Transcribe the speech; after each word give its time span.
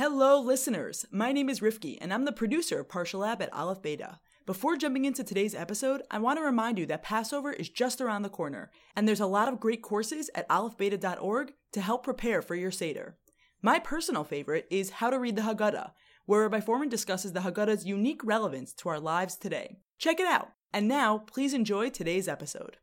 Hello, 0.00 0.40
listeners. 0.40 1.04
My 1.10 1.30
name 1.30 1.50
is 1.50 1.60
Rifki, 1.60 1.98
and 2.00 2.10
I'm 2.10 2.24
the 2.24 2.32
producer 2.32 2.80
of 2.80 2.88
Parsha 2.88 3.18
Lab 3.18 3.42
at 3.42 3.52
Aleph 3.52 3.82
Beta. 3.82 4.18
Before 4.46 4.78
jumping 4.78 5.04
into 5.04 5.22
today's 5.22 5.54
episode, 5.54 6.00
I 6.10 6.16
want 6.20 6.38
to 6.38 6.42
remind 6.42 6.78
you 6.78 6.86
that 6.86 7.02
Passover 7.02 7.52
is 7.52 7.68
just 7.68 8.00
around 8.00 8.22
the 8.22 8.30
corner, 8.30 8.70
and 8.96 9.06
there's 9.06 9.20
a 9.20 9.26
lot 9.26 9.46
of 9.46 9.60
great 9.60 9.82
courses 9.82 10.30
at 10.34 10.48
alephbeta.org 10.48 11.52
to 11.72 11.80
help 11.82 12.02
prepare 12.02 12.40
for 12.40 12.54
your 12.54 12.70
Seder. 12.70 13.18
My 13.60 13.78
personal 13.78 14.24
favorite 14.24 14.66
is 14.70 14.88
How 14.88 15.10
to 15.10 15.18
Read 15.18 15.36
the 15.36 15.42
Haggadah, 15.42 15.90
where 16.24 16.48
Rabbi 16.48 16.60
Fohrman 16.60 16.88
discusses 16.88 17.34
the 17.34 17.40
Haggadah's 17.40 17.84
unique 17.84 18.24
relevance 18.24 18.72
to 18.76 18.88
our 18.88 19.00
lives 19.00 19.36
today. 19.36 19.80
Check 19.98 20.18
it 20.18 20.26
out. 20.26 20.48
And 20.72 20.88
now, 20.88 21.18
please 21.18 21.52
enjoy 21.52 21.90
today's 21.90 22.26
episode. 22.26 22.78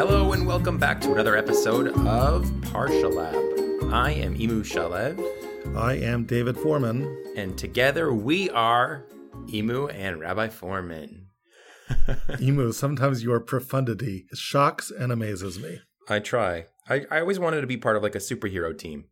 Hello 0.00 0.32
and 0.32 0.46
welcome 0.46 0.78
back 0.78 0.98
to 1.02 1.12
another 1.12 1.36
episode 1.36 1.88
of 1.88 2.46
Parsha 2.72 3.14
Lab. 3.14 3.92
I 3.92 4.12
am 4.12 4.34
Imu 4.34 4.62
Shalev, 4.62 5.76
I 5.76 5.96
am 5.96 6.24
David 6.24 6.56
Fohrman. 6.56 7.14
and 7.36 7.58
together 7.58 8.10
we 8.10 8.48
are 8.48 9.04
Imu 9.48 9.92
and 9.94 10.18
Rabbi 10.18 10.48
Fohrman. 10.48 11.26
Imu, 11.90 12.72
sometimes 12.72 13.22
your 13.22 13.40
profundity 13.40 14.24
shocks 14.32 14.90
and 14.90 15.12
amazes 15.12 15.60
me. 15.60 15.80
I 16.08 16.20
try. 16.20 16.64
I, 16.88 17.04
I 17.10 17.20
always 17.20 17.38
wanted 17.38 17.60
to 17.60 17.66
be 17.66 17.76
part 17.76 17.98
of 17.98 18.02
like 18.02 18.14
a 18.14 18.20
superhero 18.20 18.76
team, 18.76 19.04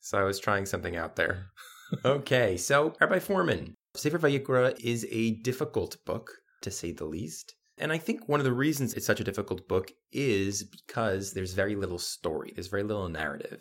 so 0.00 0.18
I 0.18 0.24
was 0.24 0.38
trying 0.38 0.66
something 0.66 0.96
out 0.96 1.16
there. 1.16 1.46
okay, 2.04 2.58
so 2.58 2.94
Rabbi 3.00 3.20
Fohrman, 3.20 3.72
Sefer 3.94 4.18
Vayikra 4.18 4.78
is 4.84 5.06
a 5.10 5.30
difficult 5.36 5.96
book, 6.04 6.30
to 6.60 6.70
say 6.70 6.92
the 6.92 7.06
least. 7.06 7.54
And 7.78 7.92
I 7.92 7.98
think 7.98 8.28
one 8.28 8.40
of 8.40 8.44
the 8.44 8.52
reasons 8.52 8.94
it's 8.94 9.06
such 9.06 9.20
a 9.20 9.24
difficult 9.24 9.68
book 9.68 9.92
is 10.10 10.62
because 10.62 11.32
there's 11.32 11.52
very 11.52 11.76
little 11.76 11.98
story, 11.98 12.52
there's 12.54 12.68
very 12.68 12.82
little 12.82 13.08
narrative. 13.08 13.60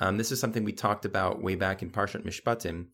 Um, 0.00 0.16
this 0.16 0.32
is 0.32 0.40
something 0.40 0.64
we 0.64 0.72
talked 0.72 1.04
about 1.04 1.42
way 1.42 1.54
back 1.54 1.82
in 1.82 1.90
Parshat 1.90 2.24
Mishpatim, 2.24 2.86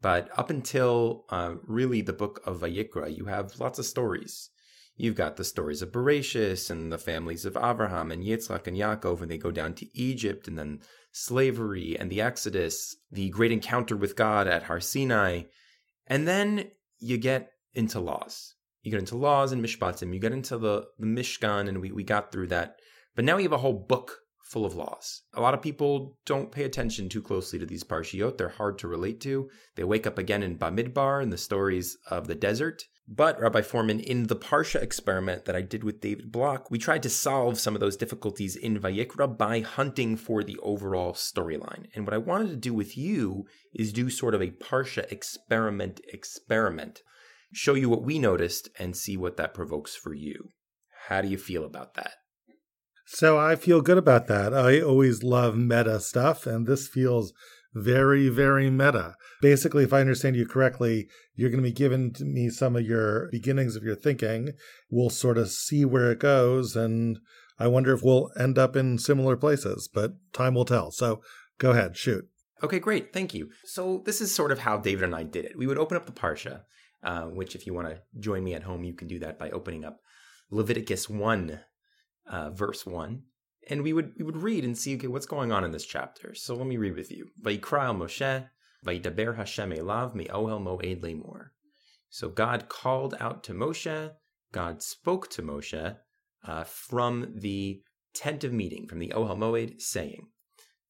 but 0.00 0.28
up 0.36 0.50
until 0.50 1.24
uh, 1.30 1.54
really 1.64 2.02
the 2.02 2.12
book 2.12 2.40
of 2.44 2.60
Vayikra, 2.60 3.16
you 3.16 3.26
have 3.26 3.58
lots 3.60 3.78
of 3.78 3.86
stories. 3.86 4.50
You've 4.96 5.14
got 5.14 5.36
the 5.36 5.44
stories 5.44 5.80
of 5.80 5.92
Bereshis 5.92 6.70
and 6.70 6.92
the 6.92 6.98
families 6.98 7.46
of 7.46 7.56
Abraham 7.56 8.10
and 8.10 8.22
Yitzchak 8.22 8.66
and 8.66 8.76
Yaakov, 8.76 9.22
and 9.22 9.30
they 9.30 9.38
go 9.38 9.50
down 9.50 9.74
to 9.74 9.98
Egypt, 9.98 10.46
and 10.48 10.58
then 10.58 10.80
slavery 11.12 11.96
and 11.98 12.10
the 12.10 12.20
Exodus, 12.20 12.96
the 13.10 13.30
great 13.30 13.52
encounter 13.52 13.96
with 13.96 14.16
God 14.16 14.46
at 14.46 14.64
Har 14.64 14.80
Sinai, 14.80 15.44
and 16.06 16.28
then 16.28 16.70
you 16.98 17.16
get 17.16 17.52
into 17.72 18.00
laws. 18.00 18.54
You 18.82 18.90
get 18.90 19.00
into 19.00 19.16
laws 19.16 19.52
and 19.52 19.64
mishpatim. 19.64 20.12
You 20.12 20.20
get 20.20 20.32
into 20.32 20.58
the, 20.58 20.86
the 20.98 21.06
Mishkan, 21.06 21.68
and 21.68 21.80
we, 21.80 21.92
we 21.92 22.02
got 22.04 22.32
through 22.32 22.48
that. 22.48 22.76
But 23.14 23.24
now 23.24 23.36
we 23.36 23.44
have 23.44 23.52
a 23.52 23.58
whole 23.58 23.86
book 23.88 24.18
full 24.42 24.66
of 24.66 24.74
laws. 24.74 25.22
A 25.34 25.40
lot 25.40 25.54
of 25.54 25.62
people 25.62 26.18
don't 26.26 26.52
pay 26.52 26.64
attention 26.64 27.08
too 27.08 27.22
closely 27.22 27.58
to 27.58 27.64
these 27.64 27.84
parshiot. 27.84 28.36
They're 28.36 28.50
hard 28.50 28.78
to 28.78 28.88
relate 28.88 29.20
to. 29.22 29.48
They 29.76 29.84
wake 29.84 30.06
up 30.06 30.18
again 30.18 30.42
in 30.42 30.58
Bamidbar 30.58 31.22
and 31.22 31.32
the 31.32 31.38
stories 31.38 31.96
of 32.10 32.26
the 32.26 32.34
desert. 32.34 32.84
But 33.08 33.40
Rabbi 33.40 33.62
Fohrman, 33.62 34.00
in 34.02 34.26
the 34.26 34.36
Parsha 34.36 34.80
experiment 34.80 35.44
that 35.46 35.56
I 35.56 35.60
did 35.60 35.82
with 35.84 36.00
David 36.00 36.30
Block, 36.30 36.70
we 36.70 36.78
tried 36.78 37.02
to 37.02 37.10
solve 37.10 37.58
some 37.58 37.74
of 37.74 37.80
those 37.80 37.96
difficulties 37.96 38.54
in 38.54 38.78
Vayikra 38.78 39.36
by 39.36 39.60
hunting 39.60 40.16
for 40.16 40.44
the 40.44 40.58
overall 40.62 41.12
storyline. 41.12 41.86
And 41.94 42.06
what 42.06 42.14
I 42.14 42.18
wanted 42.18 42.50
to 42.50 42.56
do 42.56 42.74
with 42.74 42.96
you 42.96 43.46
is 43.74 43.92
do 43.92 44.08
sort 44.08 44.34
of 44.34 44.42
a 44.42 44.50
Parsha 44.50 45.10
experiment 45.10 46.00
experiment. 46.12 47.02
Show 47.52 47.74
you 47.74 47.88
what 47.88 48.02
we 48.02 48.18
noticed 48.18 48.68
and 48.78 48.96
see 48.96 49.16
what 49.16 49.36
that 49.36 49.54
provokes 49.54 49.94
for 49.94 50.14
you. 50.14 50.50
How 51.08 51.20
do 51.20 51.28
you 51.28 51.38
feel 51.38 51.64
about 51.64 51.94
that? 51.94 52.12
So 53.06 53.38
I 53.38 53.56
feel 53.56 53.82
good 53.82 53.98
about 53.98 54.26
that. 54.28 54.54
I 54.54 54.80
always 54.80 55.22
love 55.22 55.56
meta 55.56 56.00
stuff, 56.00 56.46
and 56.46 56.66
this 56.66 56.88
feels 56.88 57.32
very, 57.74 58.28
very 58.28 58.70
meta. 58.70 59.14
Basically, 59.40 59.84
if 59.84 59.92
I 59.92 60.00
understand 60.00 60.36
you 60.36 60.46
correctly, 60.46 61.08
you're 61.34 61.50
going 61.50 61.62
to 61.62 61.68
be 61.68 61.72
giving 61.72 62.12
to 62.14 62.24
me 62.24 62.48
some 62.48 62.76
of 62.76 62.86
your 62.86 63.28
beginnings 63.30 63.76
of 63.76 63.82
your 63.82 63.96
thinking. 63.96 64.52
We'll 64.90 65.10
sort 65.10 65.38
of 65.38 65.50
see 65.50 65.84
where 65.84 66.10
it 66.12 66.20
goes, 66.20 66.76
and 66.76 67.18
I 67.58 67.68
wonder 67.68 67.92
if 67.92 68.02
we'll 68.02 68.30
end 68.38 68.58
up 68.58 68.76
in 68.76 68.98
similar 68.98 69.36
places, 69.36 69.88
but 69.92 70.12
time 70.32 70.54
will 70.54 70.64
tell. 70.64 70.90
So 70.90 71.22
go 71.58 71.72
ahead, 71.72 71.96
shoot. 71.96 72.26
Okay, 72.62 72.78
great. 72.78 73.12
Thank 73.12 73.34
you. 73.34 73.50
So, 73.64 74.02
this 74.06 74.20
is 74.20 74.32
sort 74.32 74.52
of 74.52 74.60
how 74.60 74.78
David 74.78 75.04
and 75.04 75.14
I 75.14 75.24
did 75.24 75.44
it. 75.44 75.58
We 75.58 75.66
would 75.66 75.78
open 75.78 75.96
up 75.96 76.06
the 76.06 76.12
Parsha, 76.12 76.60
uh, 77.02 77.24
which, 77.24 77.54
if 77.54 77.66
you 77.66 77.74
want 77.74 77.88
to 77.88 78.00
join 78.18 78.44
me 78.44 78.54
at 78.54 78.62
home, 78.62 78.84
you 78.84 78.94
can 78.94 79.08
do 79.08 79.18
that 79.20 79.38
by 79.38 79.50
opening 79.50 79.84
up 79.84 80.00
Leviticus 80.50 81.08
1, 81.08 81.60
uh, 82.30 82.50
verse 82.50 82.86
1. 82.86 83.22
And 83.68 83.82
we 83.82 83.92
would 83.92 84.12
we 84.18 84.24
would 84.24 84.36
read 84.36 84.64
and 84.64 84.76
see 84.76 84.96
okay 84.96 85.06
what's 85.06 85.26
going 85.26 85.52
on 85.52 85.64
in 85.64 85.70
this 85.70 85.86
chapter. 85.86 86.34
So 86.34 86.54
let 86.54 86.66
me 86.66 86.76
read 86.76 86.96
with 86.96 87.12
you. 87.12 87.28
Moshe, 87.44 88.48
Hashem 88.84 89.72
elav 89.72 90.14
moed 90.14 91.00
lemor. 91.00 91.50
So 92.10 92.28
God 92.28 92.68
called 92.68 93.14
out 93.20 93.44
to 93.44 93.54
Moshe. 93.54 94.12
God 94.52 94.82
spoke 94.82 95.30
to 95.30 95.42
Moshe 95.42 95.96
uh, 96.44 96.64
from 96.64 97.32
the 97.36 97.82
tent 98.14 98.44
of 98.44 98.52
meeting, 98.52 98.86
from 98.86 98.98
the 98.98 99.12
ohel 99.14 99.38
moed, 99.38 99.80
saying. 99.80 100.28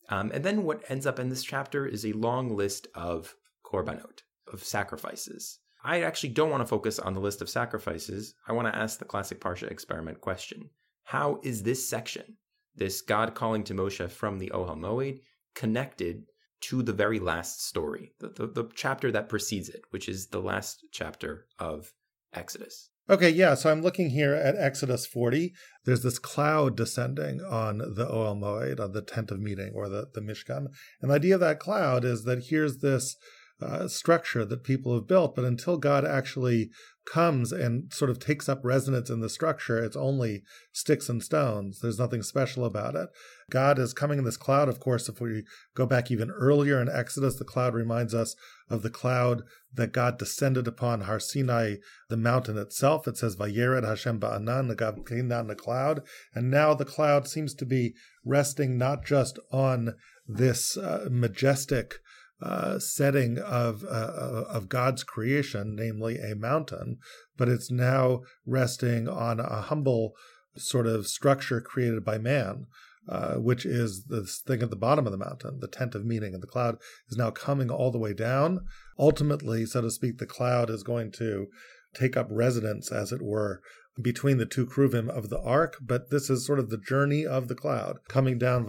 Um, 0.09 0.31
and 0.35 0.45
then 0.45 0.65
what 0.65 0.83
ends 0.89 1.07
up 1.07 1.19
in 1.19 1.29
this 1.29 1.45
chapter 1.45 1.87
is 1.87 2.05
a 2.05 2.13
long 2.13 2.55
list 2.57 2.89
of 2.95 3.35
korbanot, 3.65 4.23
of 4.53 4.65
sacrifices. 4.65 5.59
I 5.85 6.03
actually 6.03 6.31
don't 6.31 6.51
want 6.51 6.63
to 6.63 6.67
focus 6.67 6.99
on 6.99 7.15
the 7.15 7.21
list 7.21 7.43
of 7.43 7.51
sacrifices. 7.51 8.35
I 8.47 8.53
want 8.53 8.69
to 8.69 8.79
ask 8.79 8.99
the 8.99 9.05
classic 9.05 9.41
Parsha 9.41 9.71
experiment 9.71 10.21
question. 10.21 10.71
How 11.05 11.41
is 11.43 11.63
this 11.63 11.89
section, 11.89 12.37
this 12.77 13.03
God 13.03 13.35
calling 13.35 13.65
to 13.65 13.75
Moshe 13.75 14.11
from 14.11 14.39
the 14.39 14.51
Ohel 14.55 14.79
Moed, 14.79 15.21
connected 15.55 16.25
to 16.63 16.83
the 16.83 16.93
very 16.93 17.19
last 17.19 17.67
story, 17.67 18.13
the, 18.21 18.29
the, 18.29 18.47
the 18.47 18.71
chapter 18.75 19.11
that 19.11 19.29
precedes 19.29 19.69
it, 19.69 19.83
which 19.91 20.09
is 20.09 20.29
the 20.29 20.41
last 20.41 20.87
chapter 20.93 21.47
of 21.59 21.93
Exodus? 22.33 22.91
Okay, 23.11 23.31
yeah. 23.31 23.55
So 23.55 23.71
I'm 23.71 23.83
looking 23.83 24.11
here 24.11 24.33
at 24.33 24.57
Exodus 24.57 25.07
40. 25.07 25.53
There's 25.85 26.05
this 26.05 26.21
cloud 26.21 26.77
descending 26.77 27.41
on 27.41 27.79
the 27.79 28.07
Ohel 28.07 28.39
Moed, 28.39 28.79
on 28.79 28.93
the 28.93 29.03
tent 29.03 29.33
of 29.33 29.41
meeting 29.41 29.73
or 29.75 29.89
the, 29.89 30.07
the 30.15 30.21
Mishkan. 30.21 30.69
And 31.01 31.11
the 31.11 31.15
idea 31.17 31.35
of 31.35 31.41
that 31.41 31.59
cloud 31.59 32.05
is 32.05 32.23
that 32.25 32.45
here's 32.49 32.79
this 32.79 33.17
uh, 33.63 33.89
structure 33.89 34.45
that 34.45 34.65
people 34.65 34.95
have 34.95 35.07
built, 35.07 35.35
but 35.35 35.45
until 35.45 35.77
God 35.77 36.05
actually 36.05 36.71
comes 37.05 37.51
and 37.53 37.93
sort 37.93 38.11
of 38.11 38.19
takes 38.19 38.49
up 38.49 38.61
residence 38.63 39.11
in 39.11 39.21
the 39.21 39.29
structure, 39.29 39.83
it's 39.83 39.97
only 39.97 40.43
sticks 40.73 41.09
and 41.09 41.23
stones. 41.23 41.81
There's 41.81 41.99
nothing 41.99 42.23
special 42.23 42.65
about 42.65 42.95
it. 42.95 43.09
God 43.51 43.79
is 43.79 43.93
coming 43.93 44.19
in 44.19 44.25
this 44.25 44.37
cloud. 44.37 44.69
Of 44.69 44.81
course, 44.81 45.09
if 45.09 45.21
we 45.21 45.43
go 45.75 45.85
back 45.85 46.11
even 46.11 46.31
earlier 46.31 46.81
in 46.81 46.89
Exodus, 46.89 47.37
the 47.37 47.45
cloud 47.45 47.75
reminds 47.75 48.15
us 48.15 48.37
of 48.71 48.83
the 48.83 48.91
cloud 48.91 49.43
that 49.75 49.93
God 49.93 50.19
descended 50.19 50.69
upon 50.69 51.03
Har 51.03 51.21
Sinai, 51.21 51.77
the 52.09 52.17
mountain 52.17 52.57
itself. 52.57 53.09
It 53.09 53.17
says, 53.17 53.37
Vayered 53.37 53.87
Hashem 53.87 54.21
ba'anan, 54.21 54.69
the 54.69 54.75
God 54.75 55.07
came 55.07 55.29
down 55.29 55.49
the 55.49 55.55
cloud. 55.55 56.03
And 56.35 56.51
now 56.51 56.75
the 56.75 56.85
cloud 56.85 57.27
seems 57.27 57.55
to 57.55 57.67
be 57.67 57.95
resting 58.25 58.79
not 58.79 59.05
just 59.05 59.39
on 59.51 59.95
this 60.27 60.77
uh, 60.77 61.09
majestic 61.11 61.97
uh, 62.43 62.79
setting 62.79 63.39
of 63.39 63.85
uh, 63.85 64.45
of 64.49 64.69
God's 64.69 65.05
creation, 65.05 65.77
namely 65.77 66.19
a 66.19 66.35
mountain, 66.35 66.99
but 67.37 67.49
it's 67.49 67.71
now 67.71 68.23
resting 68.45 69.09
on 69.09 69.41
a 69.41 69.63
humble 69.63 70.13
sort 70.57 70.87
of 70.87 71.07
structure 71.07 71.61
created 71.61 72.05
by 72.05 72.19
man, 72.19 72.67
uh, 73.09 73.35
which 73.35 73.65
is 73.65 74.05
this 74.09 74.43
thing 74.47 74.63
at 74.63 74.71
the 74.71 74.77
bottom 74.77 75.07
of 75.07 75.13
the 75.13 75.19
mountain, 75.19 75.59
the 75.61 75.69
tent 75.69 75.95
of 75.95 76.05
meeting, 76.05 76.35
and 76.35 76.43
the 76.43 76.49
cloud 76.49 76.77
is 77.09 77.17
now 77.17 77.31
coming 77.31 77.71
all 77.71 77.91
the 77.91 77.99
way 77.99 78.13
down. 78.13 78.61
Ultimately, 78.99 79.65
so 79.65 79.81
to 79.81 79.91
speak, 79.91 80.19
the 80.19 80.27
cloud 80.27 80.69
is 80.69 80.83
going 80.83 81.13
to 81.13 81.47
take 81.95 82.17
up 82.17 82.27
residence, 82.31 82.91
as 82.91 83.13
it 83.13 83.23
were, 83.23 83.61
between 84.01 84.39
the 84.39 84.47
two 84.47 84.65
kruvim 84.65 85.11
of 85.11 85.29
the 85.29 85.41
ark, 85.41 85.77
but 85.81 86.09
this 86.11 86.31
is 86.31 86.47
sort 86.47 86.59
of 86.59 86.71
the 86.71 86.79
journey 86.79 87.27
of 87.27 87.49
the 87.49 87.55
cloud 87.55 87.99
coming 88.09 88.39
down. 88.39 88.63
At 88.63 88.69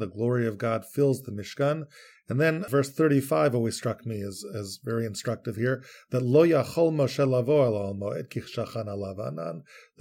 the 0.00 0.10
glory 0.12 0.46
of 0.46 0.58
God 0.58 0.84
fills 0.86 1.22
the 1.22 1.32
Mishkan. 1.32 1.86
And 2.28 2.40
then 2.40 2.64
verse 2.64 2.90
35 2.90 3.54
always 3.54 3.76
struck 3.76 4.04
me 4.04 4.20
as, 4.22 4.42
as 4.54 4.80
very 4.82 5.06
instructive 5.06 5.56
here, 5.56 5.84
that 6.10 6.22
lo 6.22 6.42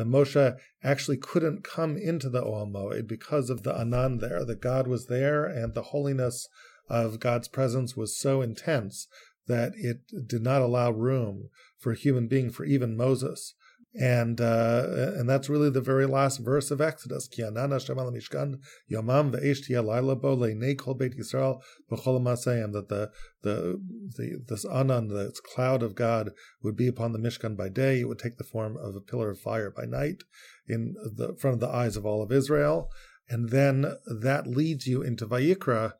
Moshe 0.05 0.57
actually 0.83 1.17
couldn't 1.17 1.63
come 1.63 1.97
into 1.97 2.29
the 2.29 2.41
Ohel 2.41 3.05
because 3.07 3.49
of 3.49 3.63
the 3.63 3.79
anan 3.79 4.19
there, 4.19 4.43
that 4.45 4.61
God 4.61 4.87
was 4.87 5.07
there 5.07 5.45
and 5.45 5.73
the 5.73 5.83
holiness 5.83 6.47
of 6.89 7.19
God's 7.19 7.47
presence 7.47 7.95
was 7.95 8.17
so 8.17 8.41
intense 8.41 9.07
that 9.47 9.73
it 9.75 10.27
did 10.27 10.41
not 10.41 10.61
allow 10.61 10.91
room 10.91 11.49
for 11.77 11.91
a 11.91 11.97
human 11.97 12.27
being, 12.27 12.49
for 12.49 12.65
even 12.65 12.97
Moses. 12.97 13.53
And 13.97 14.41
uh, 14.41 15.13
and 15.15 15.29
that's 15.29 15.47
really 15.47 15.69
the 15.69 15.79
very 15.79 16.05
last 16.05 16.39
verse 16.39 16.69
of 16.69 16.81
Exodus. 16.81 17.29
That 17.29 17.69
the 22.89 23.11
the 23.41 23.81
the 24.17 24.43
this 24.49 24.65
anan, 24.65 25.07
this 25.07 25.39
cloud 25.39 25.81
of 25.81 25.95
God, 25.95 26.31
would 26.61 26.75
be 26.75 26.87
upon 26.87 27.13
the 27.13 27.19
Mishkan 27.19 27.55
by 27.55 27.69
day. 27.69 28.01
It 28.01 28.09
would 28.09 28.19
take 28.19 28.37
the 28.37 28.43
form 28.43 28.75
of 28.75 28.97
a 28.97 28.99
pillar 28.99 29.29
of 29.29 29.39
fire 29.39 29.71
by 29.71 29.85
night. 29.85 30.23
in 30.67 30.95
the 31.15 31.35
front 31.35 31.55
of 31.55 31.59
the 31.59 31.69
eyes 31.69 31.95
of 31.95 32.05
all 32.05 32.21
of 32.21 32.31
Israel. 32.31 32.89
And 33.29 33.49
then 33.49 33.95
that 34.05 34.47
leads 34.47 34.87
you 34.87 35.01
into 35.01 35.25
Vayikra, 35.25 35.93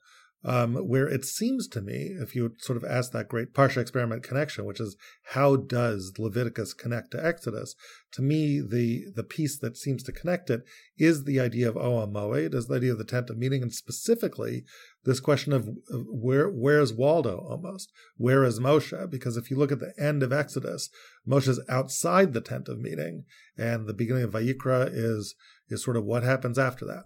um, 0.45 0.75
where 0.75 1.07
it 1.07 1.25
seems 1.25 1.68
to 1.69 1.81
me, 1.81 2.15
if 2.21 2.36
you 2.36 2.53
sort 2.59 2.77
of 2.77 2.83
ask 2.83 3.12
that 3.12 3.27
great 3.27 3.51
Parsha 3.51 3.77
experiment 3.77 4.21
connection, 4.21 4.63
which 4.65 4.80
is 4.80 4.95
how 5.31 5.56
does 5.56 6.13
Leviticus 6.19 6.75
connect 6.75 7.12
to 7.12 7.25
Exodus? 7.25 7.74
To 8.12 8.21
me, 8.21 8.62
the 8.62 9.06
the 9.15 9.24
piece 9.24 9.57
that 9.57 9.75
seems 9.75 10.03
to 10.03 10.12
connect 10.12 10.51
it 10.51 10.62
is 11.00 11.24
the 11.24 11.39
idea 11.39 11.68
of 11.68 11.74
Ohel 11.74 12.12
Moed, 12.12 12.53
is 12.53 12.68
the 12.68 12.75
idea 12.75 12.92
of 12.92 13.00
the 13.00 13.03
tent 13.03 13.31
of 13.31 13.38
meeting, 13.38 13.63
and 13.63 13.74
specifically 13.74 14.63
this 15.03 15.19
question 15.19 15.51
of 15.51 15.68
where 15.89 16.48
where's 16.48 16.94
Waldo 16.94 17.39
almost? 17.39 17.91
Where 18.15 18.44
is 18.44 18.59
Moshe? 18.59 19.09
Because 19.09 19.38
if 19.38 19.50
you 19.50 19.57
look 19.57 19.71
at 19.71 19.80
the 19.80 19.94
end 20.00 20.21
of 20.21 20.31
Exodus, 20.31 20.91
Moshe's 21.27 21.59
outside 21.68 22.33
the 22.33 22.41
tent 22.41 22.69
of 22.69 22.80
meeting, 22.80 23.24
and 23.57 23.88
the 23.88 23.94
beginning 23.94 24.24
of 24.24 24.31
Vayikra 24.31 24.91
is 24.94 25.33
is 25.69 25.83
sort 25.83 25.98
of 25.98 26.06
what 26.06 26.21
happens 26.21 26.59
after 26.59 26.86
that. 26.86 27.06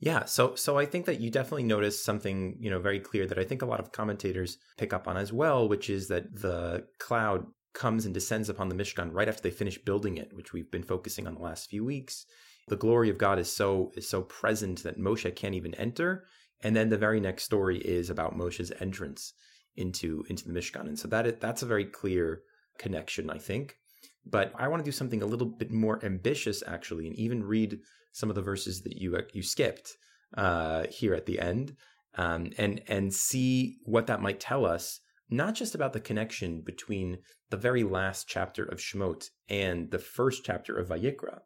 Yeah, 0.00 0.26
so 0.26 0.54
so 0.54 0.78
I 0.78 0.86
think 0.86 1.06
that 1.06 1.20
you 1.20 1.30
definitely 1.30 1.64
notice 1.64 2.02
something, 2.02 2.56
you 2.60 2.70
know, 2.70 2.78
very 2.78 3.00
clear 3.00 3.26
that 3.26 3.38
I 3.38 3.44
think 3.44 3.62
a 3.62 3.66
lot 3.66 3.80
of 3.80 3.90
commentators 3.90 4.58
pick 4.76 4.92
up 4.92 5.08
on 5.08 5.16
as 5.16 5.32
well, 5.32 5.68
which 5.68 5.90
is 5.90 6.06
that 6.08 6.40
the 6.40 6.86
cloud 6.98 7.46
comes 7.74 8.04
and 8.04 8.14
descends 8.14 8.48
upon 8.48 8.68
the 8.68 8.74
Mishkan 8.74 9.10
right 9.12 9.28
after 9.28 9.42
they 9.42 9.50
finish 9.50 9.78
building 9.78 10.16
it, 10.16 10.32
which 10.32 10.52
we've 10.52 10.70
been 10.70 10.84
focusing 10.84 11.26
on 11.26 11.34
the 11.34 11.40
last 11.40 11.68
few 11.68 11.84
weeks. 11.84 12.26
The 12.68 12.76
glory 12.76 13.10
of 13.10 13.18
God 13.18 13.38
is 13.38 13.50
so 13.50 13.90
is 13.96 14.08
so 14.08 14.22
present 14.22 14.82
that 14.84 15.00
Moshe 15.00 15.34
can't 15.34 15.54
even 15.54 15.74
enter, 15.74 16.24
and 16.62 16.76
then 16.76 16.90
the 16.90 16.98
very 16.98 17.18
next 17.18 17.44
story 17.44 17.78
is 17.78 18.08
about 18.08 18.36
Moshe's 18.36 18.72
entrance 18.80 19.32
into 19.76 20.24
into 20.28 20.46
the 20.46 20.52
Mishkan, 20.52 20.86
and 20.86 20.98
so 20.98 21.08
that 21.08 21.40
that's 21.40 21.62
a 21.62 21.66
very 21.66 21.84
clear 21.84 22.42
connection, 22.78 23.30
I 23.30 23.38
think. 23.38 23.76
But 24.24 24.52
I 24.56 24.68
want 24.68 24.80
to 24.80 24.88
do 24.88 24.92
something 24.92 25.22
a 25.22 25.26
little 25.26 25.46
bit 25.46 25.72
more 25.72 26.04
ambitious, 26.04 26.62
actually, 26.66 27.06
and 27.06 27.16
even 27.16 27.42
read 27.42 27.80
some 28.12 28.28
of 28.28 28.36
the 28.36 28.42
verses 28.42 28.82
that 28.82 28.96
you 28.96 29.18
you 29.32 29.42
skipped 29.42 29.96
uh, 30.36 30.84
here 30.90 31.14
at 31.14 31.26
the 31.26 31.38
end, 31.38 31.76
um, 32.16 32.50
and 32.58 32.82
and 32.88 33.12
see 33.12 33.78
what 33.84 34.06
that 34.06 34.22
might 34.22 34.40
tell 34.40 34.66
us, 34.66 35.00
not 35.30 35.54
just 35.54 35.74
about 35.74 35.92
the 35.92 36.00
connection 36.00 36.62
between 36.64 37.18
the 37.50 37.56
very 37.56 37.82
last 37.82 38.28
chapter 38.28 38.64
of 38.64 38.78
Shemot 38.78 39.24
and 39.48 39.90
the 39.90 39.98
first 39.98 40.44
chapter 40.44 40.76
of 40.76 40.88
Vayikra, 40.88 41.40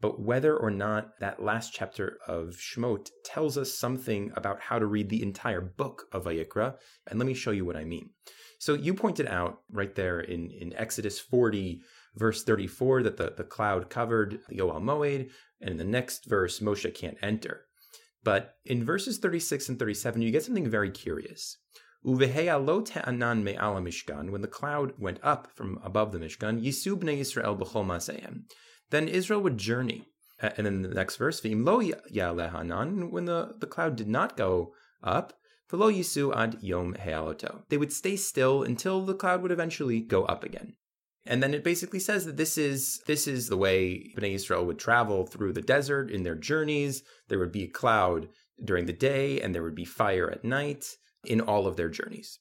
but 0.00 0.20
whether 0.20 0.56
or 0.56 0.70
not 0.70 1.18
that 1.20 1.42
last 1.42 1.72
chapter 1.72 2.18
of 2.26 2.56
Shemot 2.56 3.08
tells 3.24 3.56
us 3.56 3.72
something 3.72 4.32
about 4.36 4.60
how 4.60 4.78
to 4.78 4.86
read 4.86 5.08
the 5.08 5.22
entire 5.22 5.60
book 5.60 6.04
of 6.12 6.24
Vayikra. 6.24 6.74
And 7.06 7.18
let 7.18 7.26
me 7.26 7.34
show 7.34 7.52
you 7.52 7.64
what 7.64 7.76
I 7.76 7.84
mean. 7.84 8.10
So 8.58 8.74
you 8.74 8.94
pointed 8.94 9.26
out 9.26 9.60
right 9.70 9.94
there 9.94 10.20
in, 10.20 10.50
in 10.50 10.74
Exodus 10.74 11.18
40, 11.18 11.80
verse 12.16 12.44
34, 12.44 13.02
that 13.04 13.16
the, 13.16 13.34
the 13.36 13.44
cloud 13.44 13.90
covered 13.90 14.40
the 14.48 14.58
Ohel 14.58 14.82
Moed, 14.82 15.30
and 15.60 15.70
in 15.70 15.76
the 15.76 15.84
next 15.84 16.26
verse, 16.26 16.60
Moshe 16.60 16.94
can't 16.94 17.18
enter. 17.22 17.66
But 18.22 18.54
in 18.64 18.84
verses 18.84 19.18
36 19.18 19.68
and 19.68 19.78
37, 19.78 20.22
you 20.22 20.30
get 20.30 20.42
something 20.42 20.68
very 20.68 20.90
curious. 20.90 21.58
When 22.02 22.18
the 22.18 22.28
cloud 24.50 24.92
went 24.98 25.18
up 25.22 25.50
from 25.54 25.80
above 25.82 26.12
the 26.12 26.18
Mishkan, 26.18 26.62
Yisub 26.62 27.02
Yisrael 27.02 27.58
b'chol 27.58 27.86
masehem. 27.86 28.42
Then 28.90 29.08
Israel 29.08 29.40
would 29.40 29.56
journey. 29.56 30.08
And 30.38 30.66
then 30.66 30.82
the 30.82 30.88
next 30.88 31.16
verse, 31.16 31.40
V'im 31.40 31.64
lo 31.64 31.80
ya'alehanan, 31.80 33.10
when 33.10 33.24
the, 33.24 33.54
the 33.58 33.66
cloud 33.66 33.96
did 33.96 34.08
not 34.08 34.36
go 34.36 34.74
up, 35.02 35.32
v'lo 35.70 35.90
yisu 35.90 36.34
ad 36.36 36.58
yom 36.60 36.94
he'aloto. 36.94 37.62
They 37.68 37.78
would 37.78 37.92
stay 37.92 38.16
still 38.16 38.62
until 38.62 39.04
the 39.04 39.14
cloud 39.14 39.40
would 39.42 39.52
eventually 39.52 40.00
go 40.00 40.24
up 40.24 40.44
again. 40.44 40.74
And 41.26 41.42
then 41.42 41.54
it 41.54 41.64
basically 41.64 42.00
says 42.00 42.26
that 42.26 42.36
this 42.36 42.58
is 42.58 43.00
this 43.06 43.26
is 43.26 43.48
the 43.48 43.56
way 43.56 44.12
Bnei 44.16 44.34
Israel 44.34 44.66
would 44.66 44.78
travel 44.78 45.26
through 45.26 45.54
the 45.54 45.62
desert 45.62 46.10
in 46.10 46.22
their 46.22 46.34
journeys. 46.34 47.02
There 47.28 47.38
would 47.38 47.52
be 47.52 47.64
a 47.64 47.68
cloud 47.68 48.28
during 48.62 48.86
the 48.86 48.92
day 48.92 49.40
and 49.40 49.54
there 49.54 49.62
would 49.62 49.74
be 49.74 49.86
fire 49.86 50.30
at 50.30 50.44
night 50.44 50.96
in 51.24 51.40
all 51.40 51.66
of 51.66 51.76
their 51.76 51.88
journeys. 51.88 52.38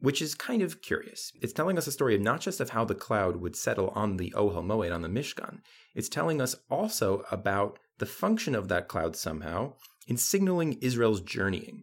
Which 0.00 0.22
is 0.22 0.36
kind 0.36 0.62
of 0.62 0.80
curious. 0.80 1.32
It's 1.42 1.52
telling 1.52 1.76
us 1.76 1.88
a 1.88 1.92
story 1.92 2.14
of 2.14 2.20
not 2.20 2.40
just 2.40 2.60
of 2.60 2.70
how 2.70 2.84
the 2.84 2.94
cloud 2.94 3.36
would 3.36 3.56
settle 3.56 3.88
on 3.96 4.16
the 4.16 4.32
Ohel 4.36 4.64
Moed, 4.64 4.94
on 4.94 5.02
the 5.02 5.08
Mishkan. 5.08 5.58
It's 5.92 6.08
telling 6.08 6.40
us 6.40 6.54
also 6.70 7.24
about 7.32 7.80
the 7.98 8.06
function 8.06 8.54
of 8.54 8.68
that 8.68 8.86
cloud 8.86 9.16
somehow 9.16 9.72
in 10.06 10.16
signaling 10.16 10.74
Israel's 10.74 11.20
journeying. 11.20 11.82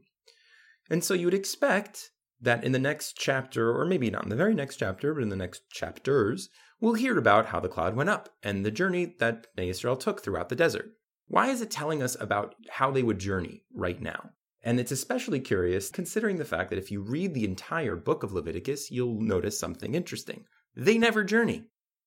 And 0.90 1.04
so 1.04 1.14
you 1.14 1.28
would 1.28 1.34
expect 1.34 2.12
that 2.42 2.64
in 2.64 2.72
the 2.72 2.80
next 2.80 3.18
chapter, 3.18 3.76
or 3.76 3.86
maybe 3.86 4.10
not 4.10 4.24
in 4.24 4.30
the 4.30 4.36
very 4.36 4.54
next 4.54 4.78
chapter, 4.78 5.14
but 5.14 5.24
in 5.24 5.30
the 5.30 5.36
next 5.36 5.70
chapters, 5.70 6.50
we'll 6.80 6.94
hear 6.94 7.18
about 7.18 7.48
how 7.48 7.60
the 7.60 7.70
cloud 7.70 7.96
went 7.96 8.10
up 8.10 8.30
and 8.44 8.66
the 8.66 8.72
journey 8.72 9.16
that 9.20 9.48
Israel 9.58 9.96
took 9.96 10.22
throughout 10.22 10.50
the 10.50 10.56
desert. 10.56 10.92
Why 11.28 11.48
is 11.48 11.62
it 11.62 11.72
telling 11.72 12.04
us 12.04 12.16
about 12.20 12.56
how 12.70 12.92
they 12.92 13.04
would 13.04 13.20
journey 13.20 13.64
right 13.74 14.00
now? 14.00 14.32
And 14.62 14.80
it's 14.80 14.92
especially 14.92 15.40
curious 15.40 15.90
considering 15.90 16.38
the 16.38 16.46
fact 16.46 16.72
that 16.72 16.80
if 16.80 16.92
you 16.92 17.02
read 17.02 17.34
the 17.34 17.46
entire 17.46 17.96
book 17.96 18.24
of 18.24 18.34
Leviticus, 18.34 18.92
you'll 18.92 19.22
notice 19.22 19.60
something 19.60 19.94
interesting. 19.94 20.46
They 20.76 20.98
never 20.98 21.24
journey. 21.24 21.66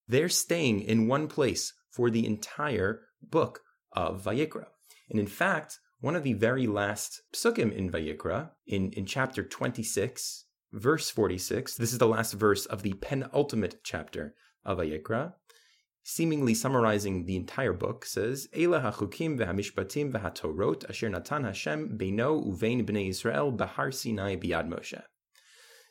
They're 0.08 0.28
staying 0.28 0.80
in 0.80 1.08
one 1.08 1.28
place 1.28 1.72
for 1.90 2.10
the 2.10 2.26
entire 2.26 3.02
book 3.22 3.60
of 3.92 4.24
Vayikra. 4.24 4.66
And 5.10 5.18
in 5.18 5.26
fact, 5.26 5.78
one 6.00 6.14
of 6.14 6.22
the 6.22 6.34
very 6.34 6.66
last 6.66 7.22
psukim 7.32 7.72
in 7.72 7.90
Vayikra, 7.90 8.50
in, 8.66 8.92
in 8.92 9.04
chapter 9.04 9.42
26, 9.42 10.44
verse 10.72 11.10
46, 11.10 11.74
this 11.74 11.92
is 11.92 11.98
the 11.98 12.06
last 12.06 12.34
verse 12.34 12.66
of 12.66 12.82
the 12.82 12.92
penultimate 12.94 13.82
chapter 13.82 14.34
of 14.64 14.78
Vayikra, 14.78 15.32
seemingly 16.04 16.54
summarizing 16.54 17.26
the 17.26 17.36
entire 17.36 17.72
book, 17.72 18.04
says, 18.04 18.46
Eila 18.54 18.82
hachukim 18.82 19.38
v'hamishpatim 19.38 20.12
v'hatorot 20.12 20.88
asher 20.88 21.08
natan 21.08 21.44
Hashem 21.44 21.98
beino 21.98 22.46
uvein 22.46 22.86
b'nei 22.86 23.08
Yisrael 23.08 23.56
bahar 23.56 23.90
Sinai 23.90 24.36
biad 24.36 24.68
Moshe. 24.68 25.02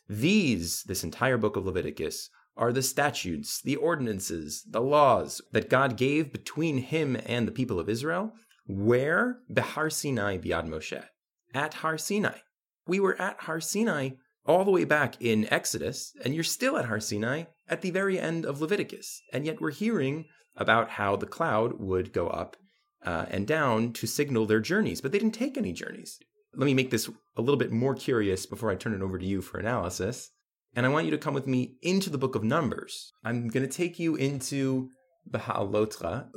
These, 0.07 0.83
this 0.83 1.03
entire 1.03 1.37
book 1.37 1.57
of 1.57 1.65
Leviticus, 1.65 2.29
are 2.55 2.71
the 2.71 2.81
statutes, 2.81 3.61
the 3.61 3.75
ordinances, 3.75 4.63
the 4.67 4.81
laws 4.81 5.41
that 5.51 5.69
God 5.69 5.97
gave 5.97 6.31
between 6.31 6.77
him 6.77 7.17
and 7.25 7.47
the 7.47 7.51
people 7.51 7.79
of 7.79 7.89
Israel 7.89 8.33
where? 8.67 9.39
Behar 9.51 9.89
Sinai 9.89 10.37
biad 10.37 10.67
Moshe. 10.67 11.03
At 11.53 11.75
Har 11.75 11.97
Sinai. 11.97 12.39
We 12.85 12.99
were 12.99 13.19
at 13.19 13.41
Har 13.41 13.59
Sinai 13.59 14.11
all 14.45 14.63
the 14.63 14.71
way 14.71 14.85
back 14.85 15.21
in 15.21 15.51
Exodus, 15.51 16.13
and 16.23 16.33
you're 16.33 16.43
still 16.43 16.77
at 16.77 16.85
Har 16.85 16.99
Sinai 16.99 17.45
at 17.67 17.81
the 17.81 17.91
very 17.91 18.19
end 18.19 18.45
of 18.45 18.61
Leviticus. 18.61 19.21
And 19.33 19.45
yet 19.45 19.59
we're 19.59 19.71
hearing 19.71 20.25
about 20.55 20.91
how 20.91 21.15
the 21.15 21.25
cloud 21.25 21.79
would 21.79 22.13
go 22.13 22.27
up 22.27 22.57
uh, 23.05 23.25
and 23.29 23.45
down 23.45 23.93
to 23.93 24.07
signal 24.07 24.45
their 24.45 24.59
journeys, 24.59 25.01
but 25.01 25.11
they 25.11 25.19
didn't 25.19 25.35
take 25.35 25.57
any 25.57 25.71
journeys. 25.71 26.19
Let 26.55 26.65
me 26.65 26.73
make 26.73 26.89
this 26.89 27.09
a 27.35 27.41
little 27.41 27.57
bit 27.57 27.71
more 27.71 27.93
curious 27.93 28.45
before 28.45 28.71
I 28.71 28.75
turn 28.75 28.93
it 28.93 29.01
over 29.01 29.19
to 29.19 29.25
you 29.25 29.41
for 29.41 29.59
analysis. 29.59 30.31
And 30.75 30.85
I 30.85 30.89
want 30.89 31.05
you 31.05 31.11
to 31.11 31.17
come 31.17 31.33
with 31.33 31.47
me 31.47 31.75
into 31.81 32.09
the 32.09 32.17
book 32.17 32.35
of 32.35 32.43
Numbers. 32.43 33.11
I'm 33.23 33.47
going 33.47 33.67
to 33.67 33.71
take 33.71 33.99
you 33.99 34.15
into 34.15 34.89